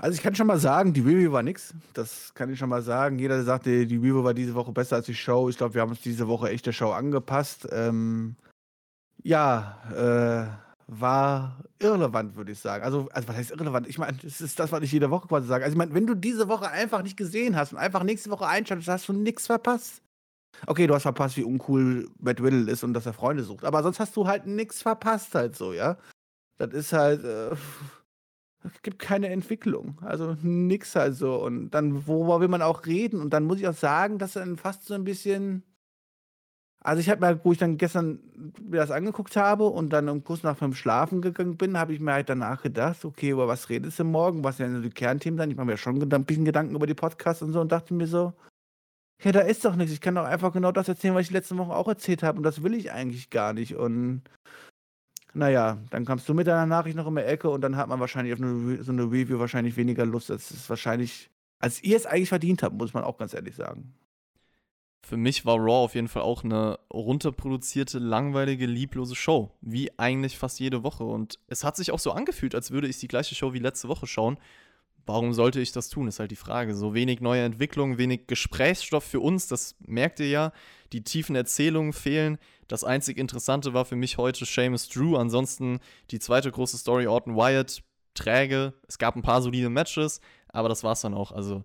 [0.00, 1.72] Also ich kann schon mal sagen, die Review war nix.
[1.92, 3.18] Das kann ich schon mal sagen.
[3.20, 5.48] Jeder sagt, die Review war diese Woche besser als die Show.
[5.48, 7.68] Ich glaube, wir haben uns diese Woche echt der Show angepasst.
[7.70, 8.34] Ähm,
[9.24, 12.84] ja, äh, war irrelevant, würde ich sagen.
[12.84, 13.88] Also, also was heißt irrelevant?
[13.88, 15.64] Ich meine, das ist das, was ich jede Woche quasi sage.
[15.64, 18.46] Also, ich meine, wenn du diese Woche einfach nicht gesehen hast und einfach nächste Woche
[18.46, 20.02] einschaltest, hast du nichts verpasst.
[20.66, 23.64] Okay, du hast verpasst, wie uncool Matt Riddle ist und dass er Freunde sucht.
[23.64, 25.96] Aber sonst hast du halt nichts verpasst, halt so, ja.
[26.58, 27.24] Das ist halt.
[27.24, 27.56] Äh,
[28.64, 29.98] es gibt keine Entwicklung.
[30.02, 31.36] Also nix halt so.
[31.42, 33.20] Und dann, worüber will man auch reden?
[33.20, 35.62] Und dann muss ich auch sagen, dass dann fast so ein bisschen
[36.86, 38.20] also ich habe mir, wo ich dann gestern
[38.62, 42.00] mir das angeguckt habe und dann um kurz nach fünf schlafen gegangen bin, habe ich
[42.00, 44.44] mir halt danach gedacht, okay, über was redest du morgen?
[44.44, 45.50] Was sind denn die Kernthemen dann?
[45.50, 48.06] Ich mache mir schon ein bisschen Gedanken über die Podcasts und so und dachte mir
[48.06, 48.34] so,
[49.22, 49.94] ja, da ist doch nichts.
[49.94, 52.42] Ich kann doch einfach genau das erzählen, was ich letzte Woche auch erzählt habe und
[52.42, 53.76] das will ich eigentlich gar nicht.
[53.76, 54.22] Und
[55.32, 58.00] naja, dann kamst du mit deiner Nachricht noch in der Ecke und dann hat man
[58.00, 61.30] wahrscheinlich auf eine, so eine Review wahrscheinlich weniger Lust, als es wahrscheinlich,
[61.60, 63.94] als ihr es eigentlich verdient habt, muss man auch ganz ehrlich sagen
[65.04, 69.50] für mich war Raw auf jeden Fall auch eine runterproduzierte, langweilige, lieblose Show.
[69.60, 71.04] Wie eigentlich fast jede Woche.
[71.04, 73.88] Und es hat sich auch so angefühlt, als würde ich die gleiche Show wie letzte
[73.88, 74.38] Woche schauen.
[75.06, 76.74] Warum sollte ich das tun, ist halt die Frage.
[76.74, 80.52] So wenig neue Entwicklung, wenig Gesprächsstoff für uns, das merkt ihr ja.
[80.94, 82.38] Die tiefen Erzählungen fehlen.
[82.68, 85.16] Das einzig Interessante war für mich heute Seamus Drew.
[85.16, 85.80] Ansonsten
[86.10, 87.82] die zweite große Story, Orton Wyatt,
[88.14, 88.72] träge.
[88.88, 91.30] Es gab ein paar solide Matches, aber das war's dann auch.
[91.32, 91.62] Also,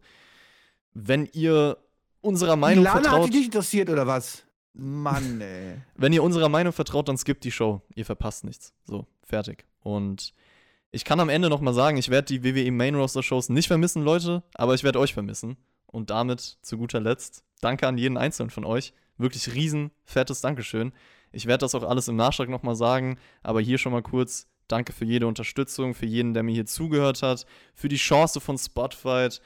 [0.94, 1.78] wenn ihr
[2.22, 3.28] unserer Meinung Lana vertraut.
[3.28, 4.44] hat dich interessiert oder was?
[4.74, 5.82] Mann, ey.
[5.96, 7.82] Wenn ihr unserer Meinung vertraut, dann skippt die Show.
[7.96, 8.74] Ihr verpasst nichts.
[8.86, 9.66] So, fertig.
[9.82, 10.34] Und
[10.92, 14.04] ich kann am Ende nochmal sagen, ich werde die WWE Main Roster Shows nicht vermissen,
[14.04, 15.58] Leute, aber ich werde euch vermissen.
[15.86, 18.94] Und damit zu guter Letzt, danke an jeden einzelnen von euch.
[19.18, 20.94] Wirklich riesen, fettes Dankeschön.
[21.32, 24.94] Ich werde das auch alles im Nachschlag nochmal sagen, aber hier schon mal kurz, danke
[24.94, 27.46] für jede Unterstützung, für jeden, der mir hier zugehört hat,
[27.76, 29.42] für die Chance von Spotfight,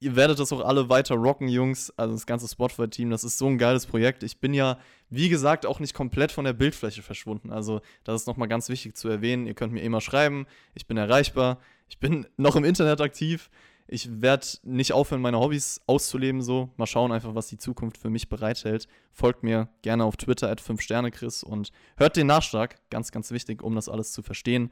[0.00, 1.92] ihr werdet das auch alle weiter rocken, Jungs.
[1.96, 4.22] Also das ganze Spotify-Team, das ist so ein geiles Projekt.
[4.22, 4.78] Ich bin ja,
[5.10, 7.52] wie gesagt, auch nicht komplett von der Bildfläche verschwunden.
[7.52, 9.46] Also das ist nochmal ganz wichtig zu erwähnen.
[9.46, 10.46] Ihr könnt mir immer schreiben.
[10.74, 11.58] Ich bin erreichbar.
[11.88, 13.50] Ich bin noch im Internet aktiv.
[13.92, 16.70] Ich werde nicht aufhören, meine Hobbys auszuleben so.
[16.76, 18.86] Mal schauen einfach, was die Zukunft für mich bereithält.
[19.10, 22.76] Folgt mir gerne auf Twitter at 5sternechris und hört den Nachschlag.
[22.90, 24.70] Ganz, ganz wichtig, um das alles zu verstehen.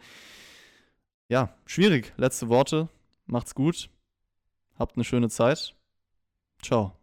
[1.29, 2.15] Ja, schwierig.
[2.17, 2.89] Letzte Worte.
[3.27, 3.91] Macht's gut.
[4.79, 5.75] Habt eine schöne Zeit.
[6.63, 6.95] Ciao.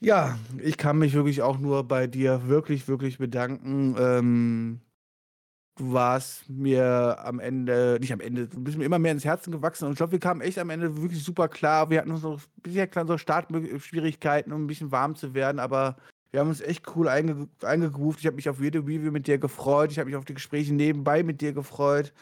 [0.00, 3.96] Ja, ich kann mich wirklich auch nur bei dir wirklich, wirklich bedanken.
[3.98, 4.80] Ähm,
[5.76, 9.52] du warst mir am Ende, nicht am Ende, du bist mir immer mehr ins Herzen
[9.52, 11.90] gewachsen und ich glaube, wir kamen echt am Ende wirklich super klar.
[11.90, 15.96] Wir hatten so bisher kleine so Startschwierigkeiten, um ein bisschen warm zu werden, aber
[16.34, 18.18] Wir haben uns echt cool einge eingegroovt.
[18.18, 19.92] Ich habe mich auf jede Review mit dir gefreut.
[19.92, 22.12] Ich habe mich auf die Gespräche nebenbei mit dir gefreut.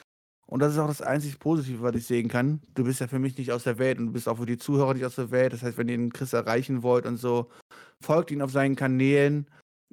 [0.53, 2.61] Und das ist auch das einzig Positive, was ich sehen kann.
[2.75, 4.59] Du bist ja für mich nicht aus der Welt und du bist auch für die
[4.59, 5.55] Zuhörer nicht aus der Welt.
[5.55, 7.49] Das heißt, wenn ihr den Chris erreichen wollt und so,
[8.03, 9.47] folgt ihn auf seinen Kanälen.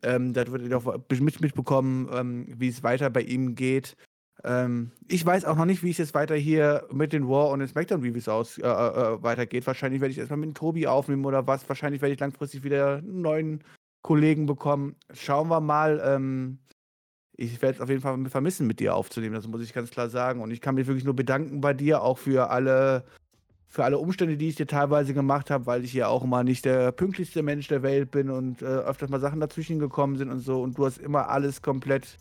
[0.04, 3.96] Ähm, da werdet ihr auch mit, mitbekommen, ähm, wie es weiter bei ihm geht.
[4.44, 7.60] Ähm, ich weiß auch noch nicht, wie es jetzt weiter hier mit den War und
[7.60, 9.66] den Smackdown Reviews aus äh, äh, weitergeht.
[9.66, 11.70] Wahrscheinlich werde ich erstmal mit Tobi aufnehmen oder was.
[11.70, 13.64] Wahrscheinlich werde ich langfristig wieder einen neuen
[14.02, 14.98] Kollegen bekommen.
[15.14, 16.02] Schauen wir mal.
[16.04, 16.60] Ähm,
[17.40, 19.34] ich werde es auf jeden Fall vermissen, mit dir aufzunehmen.
[19.34, 20.42] Das muss ich ganz klar sagen.
[20.42, 23.06] Und ich kann mich wirklich nur bedanken bei dir, auch für alle,
[23.70, 26.66] für alle Umstände, die ich dir teilweise gemacht habe, weil ich ja auch immer nicht
[26.66, 30.42] der pünktlichste Mensch der Welt bin und äh, öfters mal Sachen dazwischen gekommen sind und
[30.42, 30.62] so.
[30.62, 32.18] Und du hast immer alles komplett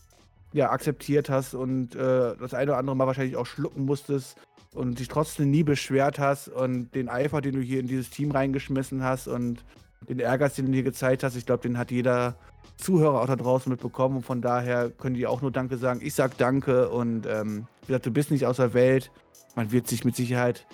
[0.52, 4.36] ja, akzeptiert hast und äh, das eine oder andere Mal wahrscheinlich auch schlucken musstest
[4.72, 8.30] und dich trotzdem nie beschwert hast und den Eifer, den du hier in dieses Team
[8.30, 9.64] reingeschmissen hast und
[10.08, 12.36] den Ärger, den du hier gezeigt hast, ich glaube, den hat jeder
[12.78, 16.00] Zuhörer auch da draußen mitbekommen und von daher können die auch nur Danke sagen.
[16.02, 19.10] Ich sag Danke und ähm, wie gesagt, du bist nicht aus der Welt.
[19.56, 20.66] Man wird sich mit Sicherheit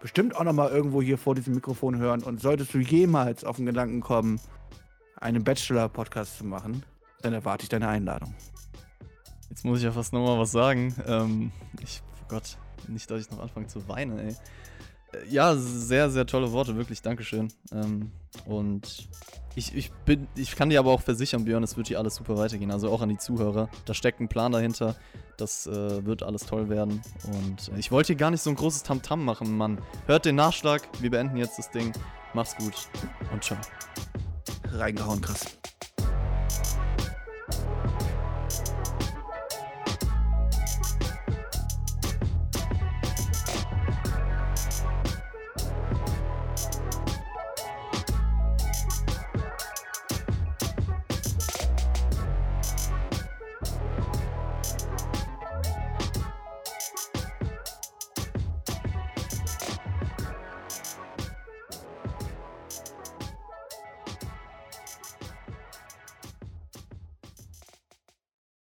[0.00, 3.66] bestimmt auch nochmal irgendwo hier vor diesem Mikrofon hören und solltest du jemals auf den
[3.66, 4.40] Gedanken kommen,
[5.16, 6.82] einen Bachelor-Podcast zu machen,
[7.20, 8.34] dann erwarte ich deine Einladung.
[9.50, 10.94] Jetzt muss ich ja fast nochmal was sagen.
[11.06, 11.52] Ähm,
[11.82, 12.56] ich, oh Gott,
[12.88, 14.34] nicht, dass ich noch anfange zu weinen, ey.
[15.12, 17.52] Äh, ja, sehr, sehr tolle Worte, wirklich, Dankeschön.
[17.72, 18.10] Ähm,
[18.44, 19.08] und
[19.56, 22.36] ich, ich, bin, ich kann dir aber auch versichern, Björn, es wird hier alles super
[22.36, 22.70] weitergehen.
[22.70, 23.68] Also auch an die Zuhörer.
[23.84, 24.96] Da steckt ein Plan dahinter.
[25.36, 27.02] Das äh, wird alles toll werden.
[27.26, 29.78] Und ich wollte hier gar nicht so ein großes Tamtam -Tam machen, Mann.
[30.06, 30.82] Hört den Nachschlag.
[31.00, 31.92] Wir beenden jetzt das Ding.
[32.32, 32.88] Mach's gut
[33.32, 33.58] und ciao.
[34.72, 35.58] Reingehauen, krass.